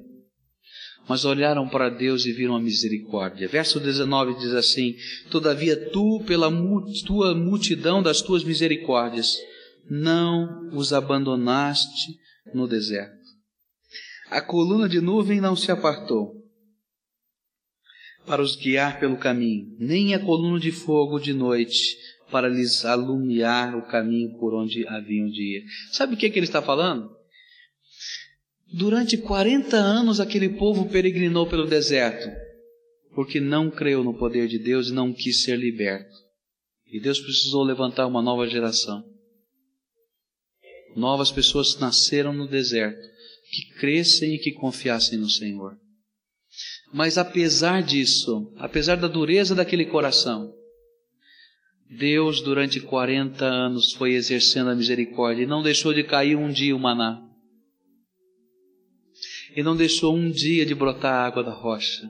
mas 1.10 1.26
olharam 1.26 1.68
para 1.68 1.90
Deus 1.90 2.26
e 2.26 2.32
viram 2.32 2.56
a 2.56 2.62
misericórdia. 2.62 3.48
Verso 3.48 3.80
19 3.80 4.36
diz 4.36 4.54
assim: 4.54 4.96
Todavia 5.32 5.90
tu, 5.90 6.24
pela 6.28 6.52
tua 7.06 7.34
multidão 7.34 8.04
das 8.04 8.22
tuas 8.22 8.44
misericórdias, 8.44 9.36
não 9.90 10.70
os 10.74 10.94
abandonaste 10.94 12.20
no 12.54 12.68
deserto. 12.68 13.20
A 14.30 14.40
coluna 14.40 14.88
de 14.88 15.02
nuvem 15.02 15.42
não 15.42 15.56
se 15.56 15.72
apartou 15.72 16.41
para 18.26 18.42
os 18.42 18.56
guiar 18.56 19.00
pelo 19.00 19.18
caminho, 19.18 19.76
nem 19.80 20.14
a 20.14 20.20
coluna 20.20 20.60
de 20.60 20.72
fogo 20.72 21.20
de 21.20 21.34
noite 21.34 21.98
para 22.32 22.48
lhes 22.48 22.86
alumiar 22.86 23.76
o 23.76 23.86
caminho 23.88 24.38
por 24.40 24.54
onde 24.54 24.88
haviam 24.88 25.28
de 25.28 25.58
ir. 25.58 25.66
Sabe 25.92 26.14
o 26.14 26.18
que, 26.18 26.26
é 26.26 26.30
que 26.30 26.40
ele 26.40 26.46
está 26.46 26.62
falando? 26.62 27.12
Durante 28.74 29.18
40 29.18 29.76
anos 29.76 30.20
aquele 30.22 30.48
povo 30.50 30.88
peregrinou 30.88 31.46
pelo 31.46 31.68
deserto, 31.68 32.30
porque 33.14 33.42
não 33.42 33.70
creu 33.70 34.02
no 34.04 34.18
poder 34.18 34.48
de 34.48 34.58
Deus 34.58 34.88
e 34.88 34.94
não 34.94 35.12
quis 35.12 35.44
ser 35.44 35.58
liberto. 35.58 36.16
E 36.88 37.00
Deus 37.00 37.20
precisou 37.20 37.64
levantar 37.64 38.08
uma 38.08 38.22
nova 38.22 38.48
geração. 38.48 39.04
Novas 40.96 41.32
pessoas 41.32 41.78
nasceram 41.80 42.34
no 42.34 42.48
deserto, 42.48 43.02
que 43.52 43.80
crescem 43.80 44.36
e 44.36 44.40
que 44.40 44.54
confiassem 44.54 45.18
no 45.18 45.30
Senhor. 45.30 45.78
Mas 46.94 47.18
apesar 47.18 47.82
disso, 47.82 48.52
apesar 48.58 48.96
da 48.96 49.08
dureza 49.08 49.56
daquele 49.56 49.86
coração, 49.86 50.54
Deus 51.90 52.42
durante 52.42 52.80
40 52.80 53.46
anos 53.46 53.94
foi 53.94 54.14
exercendo 54.14 54.70
a 54.70 54.76
misericórdia 54.76 55.44
e 55.44 55.48
não 55.48 55.62
deixou 55.62 55.94
de 55.94 56.04
cair 56.04 56.36
um 56.36 56.50
dia 56.50 56.76
o 56.76 56.80
maná. 56.80 57.22
E 59.56 59.62
não 59.62 59.76
deixou 59.76 60.16
um 60.16 60.30
dia 60.30 60.66
de 60.66 60.74
brotar 60.74 61.14
a 61.14 61.26
água 61.26 61.44
da 61.44 61.52
rocha. 61.52 62.10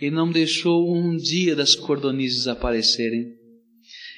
E 0.00 0.10
não 0.10 0.30
deixou 0.30 0.92
um 0.92 1.16
dia 1.16 1.54
das 1.54 1.76
cordonizes 1.76 2.48
aparecerem. 2.48 3.32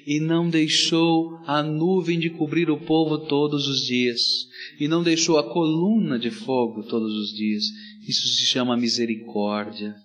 E 0.06 0.20
não 0.20 0.48
deixou 0.48 1.40
a 1.46 1.62
nuvem 1.62 2.18
de 2.18 2.30
cobrir 2.30 2.70
o 2.70 2.78
povo 2.78 3.26
todos 3.26 3.66
os 3.66 3.84
dias. 3.84 4.20
E 4.78 4.86
não 4.86 5.02
deixou 5.02 5.36
a 5.36 5.42
coluna 5.42 6.16
de 6.16 6.30
fogo 6.30 6.84
todos 6.84 7.12
os 7.12 7.36
dias. 7.36 7.64
Isso 8.08 8.28
se 8.28 8.46
chama 8.46 8.76
misericórdia. 8.76 9.96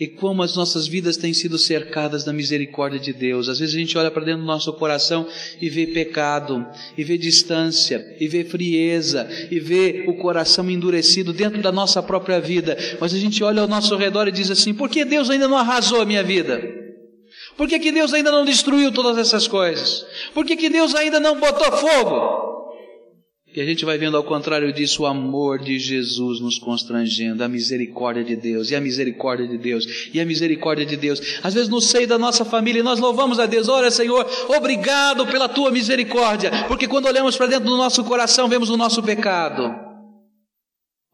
E 0.00 0.06
como 0.06 0.42
as 0.42 0.56
nossas 0.56 0.86
vidas 0.86 1.18
têm 1.18 1.34
sido 1.34 1.58
cercadas 1.58 2.24
da 2.24 2.32
misericórdia 2.32 2.98
de 2.98 3.12
Deus. 3.12 3.50
Às 3.50 3.58
vezes 3.58 3.74
a 3.74 3.78
gente 3.78 3.98
olha 3.98 4.10
para 4.10 4.24
dentro 4.24 4.40
do 4.40 4.46
nosso 4.46 4.72
coração 4.72 5.28
e 5.60 5.68
vê 5.68 5.86
pecado, 5.86 6.66
e 6.96 7.04
vê 7.04 7.18
distância, 7.18 8.02
e 8.18 8.26
vê 8.26 8.44
frieza, 8.44 9.28
e 9.50 9.60
vê 9.60 10.06
o 10.08 10.16
coração 10.16 10.70
endurecido 10.70 11.34
dentro 11.34 11.60
da 11.60 11.70
nossa 11.70 12.02
própria 12.02 12.40
vida. 12.40 12.78
Mas 12.98 13.12
a 13.12 13.18
gente 13.18 13.44
olha 13.44 13.60
ao 13.60 13.68
nosso 13.68 13.94
redor 13.96 14.26
e 14.26 14.32
diz 14.32 14.50
assim: 14.50 14.72
por 14.72 14.88
que 14.88 15.04
Deus 15.04 15.28
ainda 15.28 15.46
não 15.46 15.58
arrasou 15.58 16.00
a 16.00 16.06
minha 16.06 16.22
vida? 16.22 16.89
Por 17.60 17.68
que, 17.68 17.78
que 17.78 17.92
Deus 17.92 18.14
ainda 18.14 18.30
não 18.30 18.42
destruiu 18.42 18.90
todas 18.90 19.18
essas 19.18 19.46
coisas? 19.46 20.06
Por 20.32 20.46
que, 20.46 20.56
que 20.56 20.70
Deus 20.70 20.94
ainda 20.94 21.20
não 21.20 21.38
botou 21.38 21.70
fogo? 21.72 22.72
E 23.54 23.60
a 23.60 23.66
gente 23.66 23.84
vai 23.84 23.98
vendo 23.98 24.16
ao 24.16 24.24
contrário 24.24 24.72
disso 24.72 25.02
o 25.02 25.06
amor 25.06 25.58
de 25.58 25.78
Jesus 25.78 26.40
nos 26.40 26.58
constrangendo, 26.58 27.44
a 27.44 27.48
misericórdia 27.48 28.24
de 28.24 28.34
Deus, 28.34 28.70
e 28.70 28.74
a 28.74 28.80
misericórdia 28.80 29.46
de 29.46 29.58
Deus, 29.58 30.08
e 30.14 30.18
a 30.18 30.24
misericórdia 30.24 30.86
de 30.86 30.96
Deus. 30.96 31.20
Às 31.42 31.52
vezes 31.52 31.68
no 31.68 31.82
seio 31.82 32.08
da 32.08 32.16
nossa 32.16 32.46
família 32.46 32.82
nós 32.82 32.98
louvamos 32.98 33.38
a 33.38 33.44
Deus, 33.44 33.68
olha 33.68 33.90
Senhor, 33.90 34.26
obrigado 34.56 35.26
pela 35.26 35.46
tua 35.46 35.70
misericórdia, 35.70 36.50
porque 36.66 36.88
quando 36.88 37.08
olhamos 37.08 37.36
para 37.36 37.48
dentro 37.48 37.68
do 37.68 37.76
nosso 37.76 38.02
coração 38.04 38.48
vemos 38.48 38.70
o 38.70 38.76
nosso 38.78 39.02
pecado. 39.02 39.70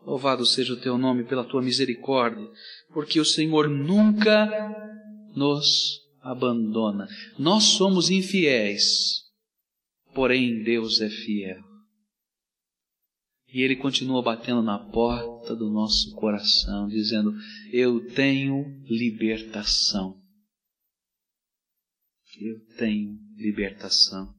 Louvado 0.07 0.47
seja 0.47 0.75
o 0.75 0.81
teu 0.81 0.97
nome 0.97 1.25
pela 1.25 1.43
tua 1.43 1.61
misericórdia, 1.61 2.47
porque 2.95 3.19
o 3.19 3.25
Senhor 3.25 3.69
nunca 3.69 4.49
nos 5.35 6.06
abandona. 6.31 7.07
Nós 7.39 7.65
somos 7.65 8.11
infiéis, 8.11 9.23
porém 10.15 10.63
Deus 10.63 11.01
é 11.01 11.09
fiel. 11.09 11.63
E 13.53 13.63
ele 13.63 13.77
continua 13.77 14.23
batendo 14.23 14.63
na 14.63 14.79
porta 14.79 15.55
do 15.55 15.71
nosso 15.71 16.15
coração, 16.17 16.89
dizendo: 16.89 17.33
Eu 17.73 18.13
tenho 18.13 18.65
libertação. 18.89 20.21
Eu 22.39 22.77
tenho 22.77 23.17
libertação. 23.37 24.35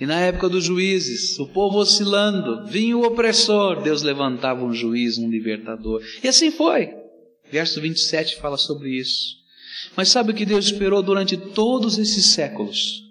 E 0.00 0.06
na 0.06 0.20
época 0.20 0.48
dos 0.48 0.64
juízes, 0.64 1.38
o 1.38 1.46
povo 1.52 1.78
oscilando, 1.78 2.66
vinha 2.66 2.98
o 2.98 3.06
opressor, 3.06 3.80
Deus 3.80 4.02
levantava 4.02 4.64
um 4.64 4.72
juiz, 4.72 5.16
um 5.16 5.30
libertador. 5.30 6.02
E 6.22 6.28
assim 6.28 6.50
foi. 6.50 6.92
Verso 7.50 7.80
27 7.80 8.36
fala 8.36 8.56
sobre 8.56 8.90
isso. 8.98 9.43
Mas 9.96 10.08
sabe 10.08 10.32
o 10.32 10.34
que 10.34 10.46
Deus 10.46 10.66
esperou 10.66 11.02
durante 11.02 11.36
todos 11.36 11.98
esses 11.98 12.26
séculos? 12.26 13.02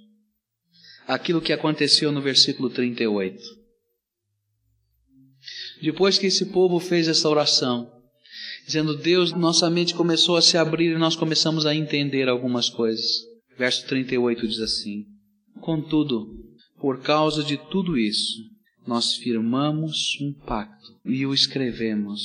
Aquilo 1.08 1.42
que 1.42 1.54
aconteceu 1.54 2.12
no 2.12 2.22
versículo 2.22 2.70
38 2.70 3.64
depois 5.84 6.18
que 6.18 6.28
esse 6.28 6.46
povo 6.46 6.80
fez 6.80 7.10
essa 7.10 7.28
oração, 7.28 7.92
dizendo: 8.66 8.96
Deus, 8.96 9.34
nossa 9.34 9.70
mente 9.70 9.94
começou 9.94 10.38
a 10.38 10.42
se 10.42 10.58
abrir 10.58 10.94
e 10.94 10.98
nós 10.98 11.16
começamos 11.16 11.66
a 11.66 11.76
entender 11.76 12.30
algumas 12.30 12.70
coisas. 12.70 13.06
Verso 13.58 13.86
38 13.88 14.48
diz 14.48 14.60
assim: 14.60 15.06
Contudo, 15.60 16.28
por 16.80 17.02
causa 17.02 17.44
de 17.44 17.58
tudo 17.58 17.98
isso, 17.98 18.38
nós 18.88 19.16
firmamos 19.16 20.18
um 20.22 20.34
pacto 20.46 20.98
e 21.06 21.26
o 21.26 21.34
escrevemos, 21.34 22.22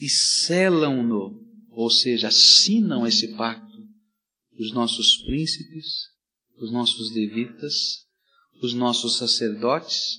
e 0.00 0.08
selam-no, 0.08 1.40
ou 1.78 1.90
seja, 1.90 2.26
assinam 2.26 3.06
esse 3.06 3.36
pacto, 3.36 3.78
os 4.58 4.72
nossos 4.72 5.22
príncipes, 5.22 6.08
os 6.56 6.72
nossos 6.72 7.14
levitas, 7.14 8.04
os 8.60 8.74
nossos 8.74 9.16
sacerdotes 9.16 10.18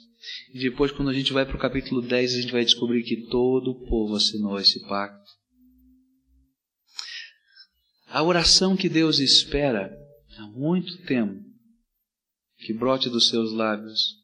e 0.53 0.59
depois, 0.59 0.91
quando 0.91 1.09
a 1.09 1.13
gente 1.13 1.33
vai 1.33 1.45
para 1.45 1.57
o 1.57 1.59
capítulo 1.59 2.01
10, 2.01 2.33
a 2.33 2.41
gente 2.41 2.51
vai 2.51 2.63
descobrir 2.63 3.03
que 3.03 3.27
todo 3.27 3.71
o 3.71 3.87
povo 3.87 4.15
assinou 4.15 4.57
esse 4.57 4.79
pacto. 4.87 5.29
A 8.07 8.23
oração 8.23 8.77
que 8.77 8.87
Deus 8.87 9.19
espera 9.19 9.91
há 10.37 10.47
muito 10.47 11.03
tempo 11.03 11.43
que 12.57 12.73
brote 12.73 13.09
dos 13.09 13.27
seus 13.27 13.51
lábios 13.51 14.15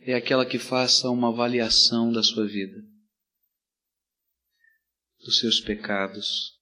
é 0.00 0.14
aquela 0.14 0.44
que 0.44 0.58
faça 0.58 1.08
uma 1.08 1.28
avaliação 1.28 2.12
da 2.12 2.22
sua 2.22 2.46
vida, 2.46 2.76
dos 5.26 5.38
seus 5.38 5.60
pecados. 5.60 6.54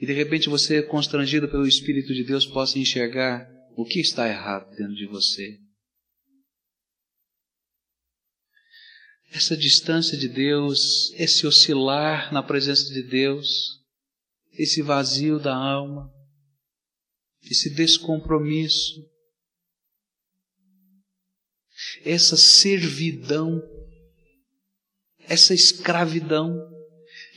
E 0.00 0.06
de 0.06 0.12
repente 0.12 0.48
você, 0.48 0.82
constrangido 0.82 1.48
pelo 1.48 1.66
Espírito 1.66 2.14
de 2.14 2.24
Deus, 2.24 2.46
possa 2.46 2.78
enxergar 2.78 3.46
o 3.76 3.84
que 3.84 4.00
está 4.00 4.28
errado 4.28 4.70
dentro 4.76 4.94
de 4.94 5.06
você. 5.06 5.58
essa 9.36 9.56
distância 9.56 10.16
de 10.16 10.28
Deus, 10.28 11.12
esse 11.14 11.46
oscilar 11.46 12.32
na 12.32 12.42
presença 12.42 12.92
de 12.92 13.02
Deus, 13.02 13.84
esse 14.52 14.80
vazio 14.80 15.38
da 15.38 15.54
alma, 15.54 16.10
esse 17.42 17.70
descompromisso, 17.74 19.04
essa 22.04 22.36
servidão, 22.36 23.62
essa 25.20 25.52
escravidão, 25.52 26.56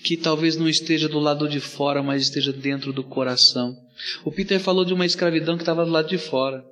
que 0.04 0.16
talvez 0.16 0.56
não 0.56 0.68
esteja 0.68 1.10
do 1.10 1.20
lado 1.20 1.48
de 1.48 1.60
fora, 1.60 2.02
mas 2.02 2.24
esteja 2.24 2.54
dentro 2.54 2.94
do 2.94 3.04
coração. 3.04 3.76
O 4.24 4.32
Peter 4.32 4.60
falou 4.60 4.86
de 4.86 4.94
uma 4.94 5.06
escravidão 5.06 5.58
que 5.58 5.64
estava 5.64 5.86
do 5.86 5.92
lado 5.92 6.10
de 6.10 6.18
fora. 6.18 6.64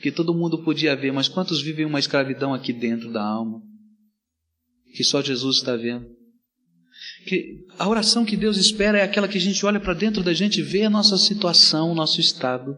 que 0.00 0.10
todo 0.10 0.34
mundo 0.34 0.62
podia 0.62 0.96
ver, 0.96 1.12
mas 1.12 1.28
quantos 1.28 1.60
vivem 1.60 1.84
uma 1.84 1.98
escravidão 1.98 2.54
aqui 2.54 2.72
dentro 2.72 3.12
da 3.12 3.22
alma? 3.22 3.60
Que 4.94 5.04
só 5.04 5.20
Jesus 5.22 5.58
está 5.58 5.76
vendo. 5.76 6.06
Que 7.26 7.66
a 7.78 7.86
oração 7.86 8.24
que 8.24 8.36
Deus 8.36 8.56
espera 8.56 8.98
é 8.98 9.02
aquela 9.02 9.28
que 9.28 9.36
a 9.36 9.40
gente 9.40 9.64
olha 9.66 9.78
para 9.78 9.92
dentro 9.92 10.22
da 10.22 10.32
gente, 10.32 10.62
vê 10.62 10.84
a 10.84 10.90
nossa 10.90 11.18
situação, 11.18 11.92
o 11.92 11.94
nosso 11.94 12.18
estado. 12.18 12.76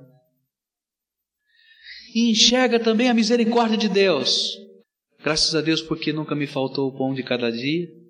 E 2.12 2.30
enxerga 2.30 2.80
também 2.80 3.08
a 3.08 3.14
misericórdia 3.14 3.78
de 3.78 3.88
Deus. 3.88 4.58
Graças 5.22 5.54
a 5.54 5.60
Deus 5.60 5.80
porque 5.80 6.12
nunca 6.12 6.34
me 6.34 6.48
faltou 6.48 6.88
o 6.88 6.98
pão 6.98 7.14
de 7.14 7.22
cada 7.22 7.50
dia. 7.50 8.01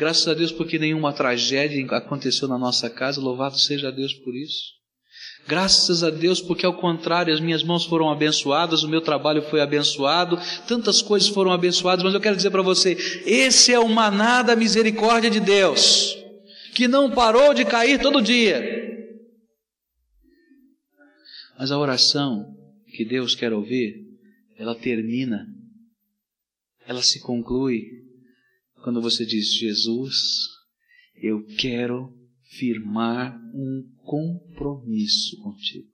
Graças 0.00 0.26
a 0.26 0.32
Deus 0.32 0.50
porque 0.50 0.78
nenhuma 0.78 1.12
tragédia 1.12 1.84
aconteceu 1.90 2.48
na 2.48 2.56
nossa 2.56 2.88
casa. 2.88 3.20
Louvado 3.20 3.58
seja 3.58 3.92
Deus 3.92 4.14
por 4.14 4.34
isso. 4.34 4.80
Graças 5.46 6.02
a 6.02 6.08
Deus, 6.08 6.40
porque 6.40 6.64
ao 6.64 6.72
contrário, 6.72 7.34
as 7.34 7.38
minhas 7.38 7.62
mãos 7.62 7.84
foram 7.84 8.08
abençoadas, 8.10 8.82
o 8.82 8.88
meu 8.88 9.02
trabalho 9.02 9.42
foi 9.42 9.60
abençoado, 9.60 10.38
tantas 10.66 11.02
coisas 11.02 11.28
foram 11.28 11.52
abençoadas, 11.52 12.02
mas 12.02 12.14
eu 12.14 12.20
quero 12.20 12.34
dizer 12.34 12.50
para 12.50 12.62
você: 12.62 12.96
esse 13.26 13.74
é 13.74 13.78
o 13.78 13.88
maná 13.90 14.40
da 14.40 14.56
misericórdia 14.56 15.28
de 15.28 15.38
Deus, 15.38 16.16
que 16.74 16.88
não 16.88 17.10
parou 17.10 17.52
de 17.52 17.66
cair 17.66 18.00
todo 18.00 18.22
dia. 18.22 18.58
Mas 21.58 21.70
a 21.70 21.78
oração 21.78 22.56
que 22.96 23.04
Deus 23.04 23.34
quer 23.34 23.52
ouvir, 23.52 23.96
ela 24.56 24.74
termina, 24.74 25.46
ela 26.86 27.02
se 27.02 27.20
conclui 27.20 27.99
quando 28.82 29.00
você 29.00 29.24
diz: 29.24 29.54
Jesus, 29.54 30.16
eu 31.14 31.44
quero 31.58 32.12
firmar 32.58 33.38
um 33.54 33.82
compromisso 34.04 35.40
contigo. 35.42 35.88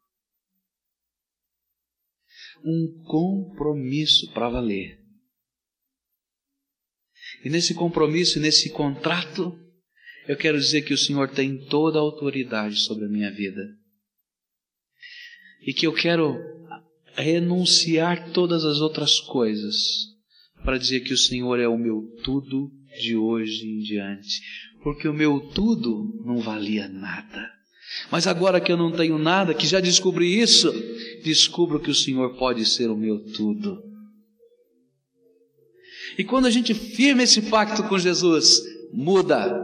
Um 2.64 3.02
compromisso 3.04 4.32
para 4.32 4.48
valer. 4.48 4.98
E 7.44 7.50
nesse 7.50 7.74
compromisso, 7.74 8.40
nesse 8.40 8.70
contrato, 8.70 9.58
eu 10.26 10.36
quero 10.36 10.58
dizer 10.58 10.82
que 10.82 10.94
o 10.94 10.98
Senhor 10.98 11.30
tem 11.30 11.64
toda 11.66 11.98
a 11.98 12.02
autoridade 12.02 12.76
sobre 12.78 13.04
a 13.04 13.08
minha 13.08 13.30
vida. 13.30 13.62
E 15.62 15.74
que 15.74 15.86
eu 15.86 15.92
quero 15.92 16.36
renunciar 17.14 18.32
todas 18.32 18.64
as 18.64 18.78
outras 18.80 19.20
coisas 19.20 20.15
para 20.66 20.76
dizer 20.76 21.00
que 21.00 21.14
o 21.14 21.18
Senhor 21.18 21.58
é 21.58 21.66
o 21.66 21.78
meu 21.78 22.02
tudo 22.22 22.70
de 23.00 23.16
hoje 23.16 23.66
em 23.66 23.78
diante 23.78 24.40
porque 24.86 25.08
o 25.08 25.12
meu 25.12 25.40
tudo 25.40 26.22
não 26.24 26.38
valia 26.38 26.86
nada. 26.86 27.50
Mas 28.08 28.28
agora 28.28 28.60
que 28.60 28.70
eu 28.70 28.76
não 28.76 28.92
tenho 28.92 29.18
nada, 29.18 29.52
que 29.52 29.66
já 29.66 29.80
descobri 29.80 30.38
isso, 30.40 30.72
descubro 31.24 31.80
que 31.80 31.90
o 31.90 31.94
Senhor 31.94 32.36
pode 32.36 32.64
ser 32.64 32.88
o 32.88 32.96
meu 32.96 33.18
tudo. 33.32 33.82
E 36.16 36.22
quando 36.22 36.46
a 36.46 36.50
gente 36.50 36.72
firma 36.72 37.24
esse 37.24 37.42
pacto 37.50 37.82
com 37.88 37.98
Jesus, 37.98 38.62
muda. 38.92 39.60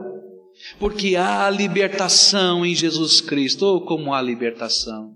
Porque 0.81 1.15
há 1.15 1.49
libertação 1.49 2.67
em 2.67 2.75
Jesus 2.75 3.21
Cristo. 3.21 3.65
Ou 3.65 3.77
oh, 3.77 3.81
como 3.83 4.13
há 4.13 4.21
libertação. 4.21 5.15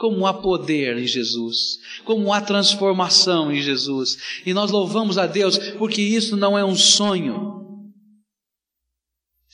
Como 0.00 0.26
há 0.26 0.32
poder 0.32 0.96
em 0.96 1.06
Jesus. 1.06 1.78
Como 2.06 2.32
há 2.32 2.40
transformação 2.40 3.52
em 3.52 3.60
Jesus. 3.60 4.40
E 4.46 4.54
nós 4.54 4.70
louvamos 4.70 5.18
a 5.18 5.26
Deus 5.26 5.58
porque 5.76 6.00
isso 6.00 6.38
não 6.38 6.56
é 6.56 6.64
um 6.64 6.74
sonho. 6.74 7.84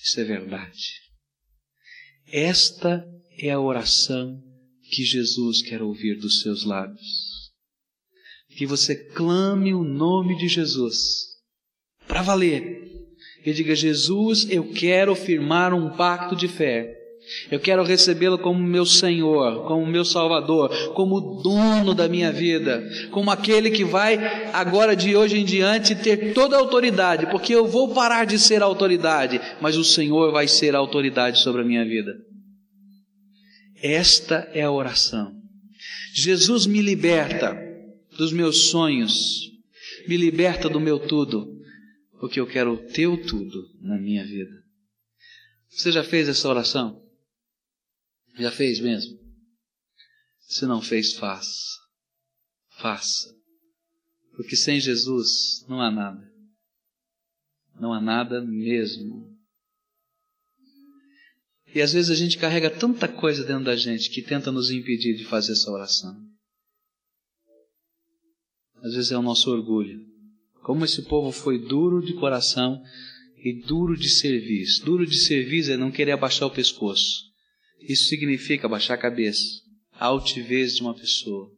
Isso 0.00 0.20
é 0.20 0.22
verdade. 0.22 1.00
Esta 2.30 3.04
é 3.36 3.50
a 3.50 3.58
oração 3.58 4.40
que 4.88 5.02
Jesus 5.02 5.62
quer 5.62 5.82
ouvir 5.82 6.16
dos 6.20 6.42
seus 6.42 6.64
lábios. 6.64 7.50
Que 8.50 8.64
você 8.64 8.94
clame 8.94 9.74
o 9.74 9.82
nome 9.82 10.38
de 10.38 10.46
Jesus 10.46 11.24
para 12.06 12.22
valer. 12.22 12.84
E 13.44 13.52
diga: 13.52 13.74
Jesus, 13.74 14.48
eu 14.48 14.72
quero 14.72 15.16
firmar 15.16 15.74
um 15.74 15.96
pacto 15.96 16.36
de 16.36 16.46
fé 16.46 17.05
eu 17.50 17.58
quero 17.58 17.82
recebê-lo 17.82 18.38
como 18.38 18.62
meu 18.62 18.86
Senhor, 18.86 19.66
como 19.66 19.86
meu 19.86 20.04
Salvador, 20.04 20.92
como 20.94 21.42
dono 21.42 21.94
da 21.94 22.08
minha 22.08 22.30
vida, 22.30 22.88
como 23.10 23.30
aquele 23.30 23.70
que 23.70 23.84
vai 23.84 24.16
agora 24.52 24.94
de 24.94 25.16
hoje 25.16 25.38
em 25.38 25.44
diante 25.44 25.94
ter 25.94 26.32
toda 26.32 26.56
a 26.56 26.60
autoridade, 26.60 27.26
porque 27.26 27.54
eu 27.54 27.66
vou 27.66 27.92
parar 27.92 28.26
de 28.26 28.38
ser 28.38 28.62
autoridade, 28.62 29.40
mas 29.60 29.76
o 29.76 29.84
Senhor 29.84 30.30
vai 30.30 30.46
ser 30.46 30.74
a 30.74 30.78
autoridade 30.78 31.40
sobre 31.40 31.62
a 31.62 31.64
minha 31.64 31.84
vida. 31.84 32.12
Esta 33.82 34.48
é 34.54 34.62
a 34.62 34.70
oração. 34.70 35.32
Jesus 36.14 36.64
me 36.64 36.80
liberta 36.80 37.56
dos 38.16 38.32
meus 38.32 38.68
sonhos, 38.68 39.50
me 40.08 40.16
liberta 40.16 40.68
do 40.68 40.80
meu 40.80 40.98
tudo, 40.98 41.46
porque 42.20 42.40
eu 42.40 42.46
quero 42.46 42.74
o 42.74 42.78
teu 42.78 43.16
tudo 43.26 43.64
na 43.82 43.98
minha 43.98 44.24
vida. 44.24 44.52
Você 45.68 45.92
já 45.92 46.02
fez 46.02 46.28
essa 46.28 46.48
oração? 46.48 47.05
Já 48.38 48.50
fez 48.50 48.80
mesmo? 48.80 49.18
Se 50.40 50.66
não 50.66 50.80
fez, 50.80 51.14
faça. 51.14 51.78
Faça. 52.78 53.34
Porque 54.36 54.54
sem 54.54 54.78
Jesus 54.78 55.64
não 55.68 55.80
há 55.80 55.90
nada. 55.90 56.32
Não 57.80 57.92
há 57.92 58.00
nada 58.00 58.42
mesmo. 58.42 59.34
E 61.74 61.80
às 61.80 61.92
vezes 61.92 62.10
a 62.10 62.14
gente 62.14 62.38
carrega 62.38 62.70
tanta 62.70 63.08
coisa 63.08 63.44
dentro 63.44 63.64
da 63.64 63.76
gente 63.76 64.10
que 64.10 64.22
tenta 64.22 64.52
nos 64.52 64.70
impedir 64.70 65.16
de 65.16 65.24
fazer 65.24 65.52
essa 65.52 65.70
oração. 65.70 66.14
Às 68.82 68.94
vezes 68.94 69.12
é 69.12 69.18
o 69.18 69.22
nosso 69.22 69.50
orgulho. 69.50 70.00
Como 70.62 70.84
esse 70.84 71.02
povo 71.02 71.32
foi 71.32 71.58
duro 71.58 72.04
de 72.04 72.14
coração 72.14 72.82
e 73.38 73.62
duro 73.66 73.96
de 73.96 74.08
serviço. 74.08 74.84
Duro 74.84 75.06
de 75.06 75.16
serviço 75.16 75.72
é 75.72 75.76
não 75.76 75.90
querer 75.90 76.12
abaixar 76.12 76.46
o 76.46 76.50
pescoço. 76.50 77.25
Isso 77.78 78.08
significa 78.08 78.68
baixar 78.68 78.94
a 78.94 78.98
cabeça, 78.98 79.62
a 79.92 80.06
altivez 80.06 80.76
de 80.76 80.82
uma 80.82 80.94
pessoa. 80.94 81.50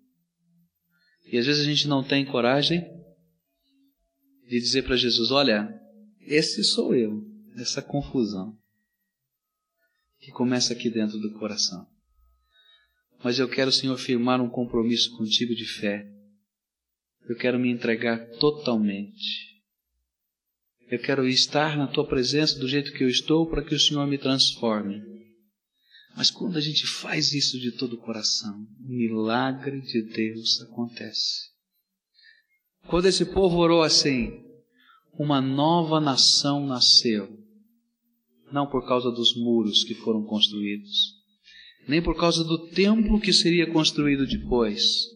E 1.31 1.37
às 1.39 1.47
vezes 1.47 1.63
a 1.63 1.71
gente 1.71 1.87
não 1.87 2.03
tem 2.03 2.25
coragem 2.25 2.81
de 4.47 4.59
dizer 4.59 4.83
para 4.83 4.97
Jesus: 4.97 5.31
Olha, 5.31 5.69
esse 6.21 6.65
sou 6.65 6.95
eu, 6.95 7.23
essa 7.57 7.83
confusão 7.83 8.57
que 10.19 10.31
começa 10.31 10.73
aqui 10.73 10.91
dentro 10.91 11.19
do 11.19 11.33
coração. 11.39 11.87
Mas 13.23 13.39
eu 13.39 13.49
quero, 13.49 13.73
Senhor, 13.73 13.97
firmar 13.97 14.41
um 14.41 14.49
compromisso 14.49 15.17
contigo 15.17 15.55
de 15.55 15.65
fé. 15.65 16.07
Eu 17.29 17.37
quero 17.37 17.59
me 17.59 17.71
entregar 17.71 18.27
totalmente. 18.39 19.49
Eu 20.91 20.99
quero 20.99 21.29
estar 21.29 21.77
na 21.77 21.87
tua 21.87 22.07
presença 22.07 22.59
do 22.59 22.69
jeito 22.69 22.93
que 22.93 23.05
eu 23.05 23.09
estou 23.09 23.47
para 23.47 23.63
que 23.63 23.75
o 23.75 23.79
Senhor 23.79 24.07
me 24.07 24.17
transforme. 24.17 25.18
Mas 26.17 26.31
quando 26.31 26.57
a 26.57 26.61
gente 26.61 26.87
faz 26.87 27.33
isso 27.33 27.59
de 27.59 27.73
todo 27.73 27.95
o 27.95 27.99
coração, 27.99 28.67
o 28.81 28.89
milagre 28.89 29.81
de 29.81 30.03
Deus 30.03 30.61
acontece. 30.63 31.49
Quando 32.89 33.07
esse 33.07 33.25
povo 33.27 33.59
orou 33.59 33.83
assim, 33.83 34.43
uma 35.19 35.41
nova 35.41 36.01
nação 36.01 36.67
nasceu. 36.67 37.39
Não 38.51 38.67
por 38.67 38.87
causa 38.87 39.11
dos 39.11 39.37
muros 39.37 39.85
que 39.85 39.95
foram 39.95 40.25
construídos, 40.25 41.19
nem 41.87 42.03
por 42.03 42.17
causa 42.17 42.43
do 42.43 42.69
templo 42.69 43.21
que 43.21 43.33
seria 43.33 43.71
construído 43.71 44.27
depois, 44.27 45.07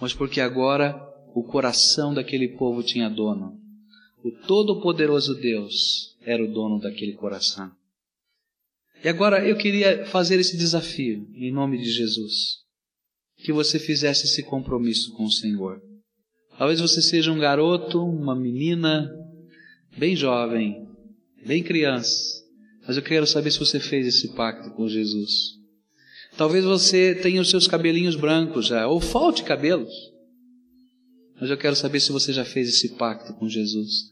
mas 0.00 0.12
porque 0.12 0.40
agora 0.40 1.00
o 1.34 1.44
coração 1.44 2.12
daquele 2.12 2.48
povo 2.56 2.82
tinha 2.82 3.08
dono. 3.08 3.60
O 4.24 4.30
Todo-Poderoso 4.30 5.34
Deus 5.34 6.16
era 6.22 6.42
o 6.42 6.52
dono 6.52 6.80
daquele 6.80 7.12
coração. 7.12 7.70
E 9.06 9.08
agora 9.08 9.46
eu 9.46 9.56
queria 9.56 10.04
fazer 10.06 10.40
esse 10.40 10.56
desafio, 10.56 11.28
em 11.36 11.52
nome 11.52 11.78
de 11.78 11.88
Jesus. 11.88 12.56
Que 13.36 13.52
você 13.52 13.78
fizesse 13.78 14.24
esse 14.24 14.42
compromisso 14.42 15.12
com 15.12 15.22
o 15.22 15.30
Senhor. 15.30 15.80
Talvez 16.58 16.80
você 16.80 17.00
seja 17.00 17.30
um 17.30 17.38
garoto, 17.38 18.02
uma 18.02 18.34
menina, 18.34 19.08
bem 19.96 20.16
jovem, 20.16 20.88
bem 21.46 21.62
criança, 21.62 22.42
mas 22.84 22.96
eu 22.96 23.02
quero 23.04 23.28
saber 23.28 23.52
se 23.52 23.60
você 23.60 23.78
fez 23.78 24.08
esse 24.08 24.34
pacto 24.34 24.72
com 24.72 24.88
Jesus. 24.88 25.52
Talvez 26.36 26.64
você 26.64 27.14
tenha 27.14 27.40
os 27.40 27.48
seus 27.48 27.68
cabelinhos 27.68 28.16
brancos 28.16 28.66
já, 28.66 28.88
ou 28.88 29.00
falte 29.00 29.44
cabelos, 29.44 29.94
mas 31.40 31.48
eu 31.48 31.56
quero 31.56 31.76
saber 31.76 32.00
se 32.00 32.10
você 32.10 32.32
já 32.32 32.44
fez 32.44 32.70
esse 32.70 32.96
pacto 32.96 33.32
com 33.34 33.48
Jesus. 33.48 34.10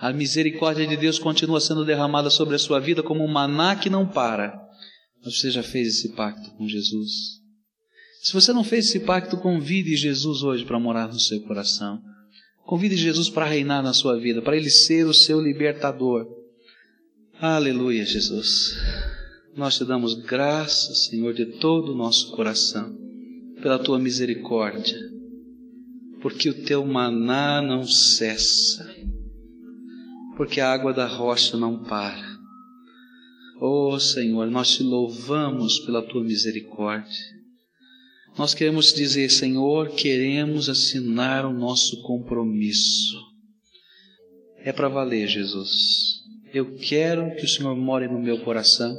A 0.00 0.12
misericórdia 0.12 0.86
de 0.86 0.96
Deus 0.96 1.18
continua 1.18 1.60
sendo 1.60 1.84
derramada 1.84 2.30
sobre 2.30 2.54
a 2.54 2.58
sua 2.58 2.80
vida 2.80 3.02
como 3.02 3.22
um 3.22 3.30
maná 3.30 3.76
que 3.76 3.90
não 3.90 4.06
para. 4.06 4.58
Mas 5.22 5.38
você 5.38 5.50
já 5.50 5.62
fez 5.62 5.88
esse 5.88 6.14
pacto 6.14 6.50
com 6.56 6.66
Jesus. 6.66 7.40
Se 8.22 8.32
você 8.32 8.52
não 8.52 8.64
fez 8.64 8.86
esse 8.86 9.00
pacto, 9.00 9.36
convide 9.36 9.94
Jesus 9.96 10.42
hoje 10.42 10.64
para 10.64 10.80
morar 10.80 11.08
no 11.08 11.20
seu 11.20 11.40
coração. 11.42 12.00
Convide 12.64 12.96
Jesus 12.96 13.28
para 13.28 13.44
reinar 13.44 13.82
na 13.82 13.92
sua 13.92 14.18
vida, 14.18 14.40
para 14.40 14.56
Ele 14.56 14.70
ser 14.70 15.06
o 15.06 15.12
seu 15.12 15.40
libertador. 15.40 16.26
Aleluia, 17.38 18.04
Jesus. 18.04 18.76
Nós 19.54 19.76
te 19.76 19.84
damos 19.84 20.14
graças, 20.14 21.06
Senhor, 21.06 21.34
de 21.34 21.46
todo 21.58 21.92
o 21.92 21.96
nosso 21.96 22.30
coração, 22.32 22.96
pela 23.60 23.78
tua 23.78 23.98
misericórdia 23.98 25.10
porque 26.20 26.50
o 26.50 26.64
teu 26.64 26.84
maná 26.84 27.60
não 27.62 27.84
cessa, 27.84 28.94
porque 30.40 30.58
a 30.58 30.72
água 30.72 30.94
da 30.94 31.06
rocha 31.06 31.54
não 31.58 31.84
para. 31.84 32.26
Oh 33.60 34.00
Senhor, 34.00 34.50
nós 34.50 34.74
te 34.74 34.82
louvamos 34.82 35.80
pela 35.80 36.00
tua 36.00 36.24
misericórdia. 36.24 37.26
Nós 38.38 38.54
queremos 38.54 38.94
dizer, 38.94 39.28
Senhor, 39.28 39.90
queremos 39.90 40.70
assinar 40.70 41.44
o 41.44 41.52
nosso 41.52 42.00
compromisso. 42.00 43.18
É 44.64 44.72
para 44.72 44.88
valer, 44.88 45.28
Jesus. 45.28 46.22
Eu 46.54 46.74
quero 46.78 47.36
que 47.36 47.44
o 47.44 47.48
Senhor 47.48 47.76
more 47.76 48.08
no 48.08 48.18
meu 48.18 48.42
coração. 48.42 48.96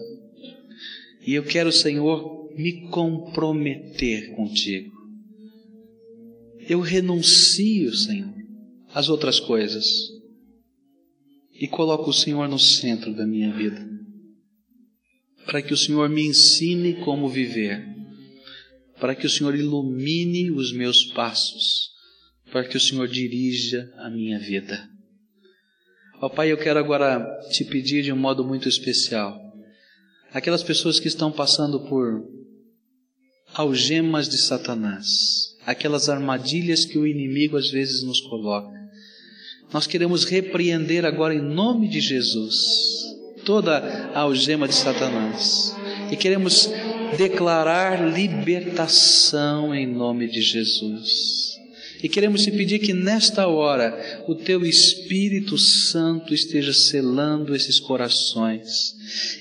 E 1.25 1.33
eu 1.33 1.43
quero, 1.43 1.71
Senhor, 1.71 2.53
me 2.55 2.87
comprometer 2.89 4.35
contigo. 4.35 4.95
Eu 6.69 6.81
renuncio, 6.81 7.95
Senhor, 7.95 8.31
às 8.93 9.09
outras 9.09 9.39
coisas 9.39 10.10
e 11.61 11.67
coloco 11.67 12.09
o 12.09 12.13
Senhor 12.13 12.49
no 12.49 12.57
centro 12.57 13.13
da 13.13 13.23
minha 13.23 13.53
vida, 13.53 13.87
para 15.45 15.61
que 15.61 15.75
o 15.75 15.77
Senhor 15.77 16.09
me 16.09 16.25
ensine 16.25 16.95
como 17.05 17.29
viver, 17.29 17.85
para 18.99 19.13
que 19.13 19.27
o 19.27 19.29
Senhor 19.29 19.53
ilumine 19.53 20.49
os 20.49 20.73
meus 20.73 21.05
passos, 21.05 21.91
para 22.51 22.67
que 22.67 22.75
o 22.75 22.79
Senhor 22.79 23.07
dirija 23.07 23.93
a 23.97 24.09
minha 24.09 24.39
vida. 24.39 24.89
Ó 26.19 26.29
Pai, 26.29 26.51
eu 26.51 26.57
quero 26.57 26.79
agora 26.79 27.23
te 27.51 27.63
pedir 27.63 28.01
de 28.01 28.11
um 28.11 28.17
modo 28.17 28.43
muito 28.43 28.67
especial, 28.67 29.39
aquelas 30.33 30.63
pessoas 30.63 30.99
que 30.99 31.07
estão 31.07 31.31
passando 31.31 31.79
por 31.87 32.27
algemas 33.53 34.27
de 34.27 34.39
Satanás, 34.39 35.55
aquelas 35.63 36.09
armadilhas 36.09 36.85
que 36.85 36.97
o 36.97 37.05
inimigo 37.05 37.55
às 37.55 37.69
vezes 37.69 38.01
nos 38.01 38.19
coloca. 38.21 38.80
Nós 39.73 39.87
queremos 39.87 40.25
repreender 40.25 41.05
agora 41.05 41.33
em 41.33 41.41
nome 41.41 41.87
de 41.87 41.99
Jesus 42.01 43.01
toda 43.45 43.77
a 44.13 44.19
algema 44.19 44.67
de 44.67 44.75
Satanás 44.75 45.75
e 46.11 46.15
queremos 46.15 46.69
declarar 47.17 48.11
libertação 48.13 49.73
em 49.73 49.85
nome 49.87 50.27
de 50.27 50.41
Jesus. 50.41 51.59
E 52.03 52.09
queremos 52.09 52.43
te 52.43 52.51
pedir 52.51 52.79
que 52.79 52.93
nesta 52.93 53.47
hora 53.47 54.23
o 54.27 54.33
teu 54.33 54.65
Espírito 54.65 55.57
Santo 55.57 56.33
esteja 56.33 56.73
selando 56.73 57.55
esses 57.55 57.79
corações 57.79 58.95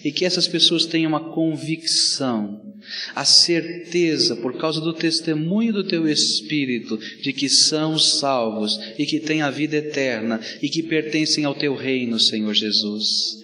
e 0.04 0.12
que 0.12 0.26
essas 0.26 0.46
pessoas 0.46 0.84
tenham 0.84 1.08
uma 1.08 1.32
convicção, 1.32 2.69
a 3.14 3.24
certeza, 3.24 4.36
por 4.36 4.56
causa 4.56 4.80
do 4.80 4.92
testemunho 4.92 5.72
do 5.72 5.84
teu 5.84 6.08
Espírito, 6.08 6.98
de 7.22 7.32
que 7.32 7.48
são 7.48 7.98
salvos 7.98 8.78
e 8.98 9.06
que 9.06 9.20
têm 9.20 9.42
a 9.42 9.50
vida 9.50 9.76
eterna 9.76 10.40
e 10.62 10.68
que 10.68 10.82
pertencem 10.82 11.44
ao 11.44 11.54
teu 11.54 11.74
reino, 11.74 12.18
Senhor 12.18 12.54
Jesus. 12.54 13.40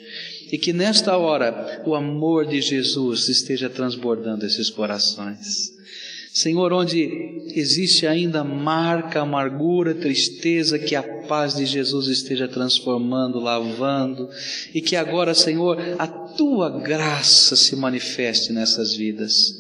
E 0.51 0.59
que 0.59 0.73
nesta 0.73 1.17
hora 1.17 1.83
o 1.85 1.95
amor 1.95 2.47
de 2.47 2.61
Jesus 2.61 3.29
esteja 3.29 3.69
transbordando 3.69 4.47
esses 4.47 4.71
corações. 4.71 5.77
Senhor, 6.37 6.71
onde 6.71 7.47
existe 7.55 8.07
ainda 8.07 8.45
marca, 8.45 9.23
amargura, 9.23 9.95
tristeza, 9.95 10.79
que 10.79 10.95
a 10.95 11.03
paz 11.03 11.57
de 11.57 11.65
Jesus 11.65 12.09
esteja 12.09 12.47
transformando, 12.47 13.41
lavando, 13.41 14.29
e 14.75 14.83
que 14.83 14.97
agora, 14.97 15.33
Senhor, 15.33 15.79
a 15.99 16.07
tua 16.37 16.71
graça 16.71 17.57
se 17.57 17.75
manifeste 17.75 18.53
nessas 18.53 18.95
vidas. 18.95 19.57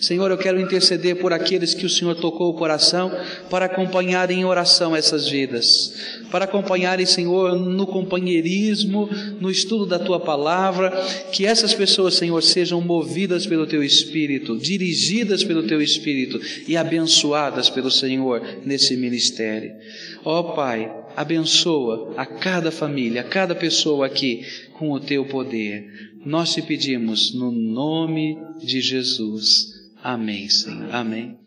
Senhor, 0.00 0.30
eu 0.30 0.36
quero 0.36 0.60
interceder 0.60 1.16
por 1.16 1.32
aqueles 1.32 1.72
que 1.72 1.86
o 1.86 1.90
Senhor 1.90 2.14
tocou 2.16 2.50
o 2.50 2.54
coração 2.54 3.10
para 3.48 3.66
acompanharem 3.66 4.40
em 4.40 4.44
oração 4.44 4.94
essas 4.94 5.28
vidas, 5.28 5.94
para 6.30 6.44
acompanharem, 6.44 7.06
Senhor, 7.06 7.58
no 7.58 7.86
companheirismo, 7.86 9.08
no 9.40 9.50
estudo 9.50 9.86
da 9.86 9.98
tua 9.98 10.20
palavra, 10.20 10.90
que 11.32 11.46
essas 11.46 11.72
pessoas, 11.72 12.14
Senhor, 12.14 12.42
sejam 12.42 12.80
movidas 12.80 13.46
pelo 13.46 13.66
teu 13.66 13.82
Espírito, 13.82 14.58
dirigidas 14.58 15.42
pelo 15.42 15.62
teu 15.62 15.80
Espírito 15.80 16.40
e 16.68 16.76
abençoadas 16.76 17.70
pelo 17.70 17.90
Senhor 17.90 18.42
nesse 18.64 18.96
ministério. 18.96 19.72
Ó 20.24 20.40
oh, 20.40 20.44
Pai, 20.54 20.92
abençoa 21.16 22.12
a 22.16 22.26
cada 22.26 22.70
família, 22.70 23.22
a 23.22 23.24
cada 23.24 23.54
pessoa 23.54 24.06
aqui 24.06 24.42
com 24.74 24.92
o 24.92 25.00
teu 25.00 25.24
poder. 25.24 26.15
Nós 26.26 26.52
te 26.52 26.60
pedimos 26.60 27.32
no 27.32 27.52
nome 27.52 28.36
de 28.58 28.80
Jesus. 28.80 29.72
Amém, 30.02 30.48
Senhor. 30.48 30.92
Amém. 30.92 31.38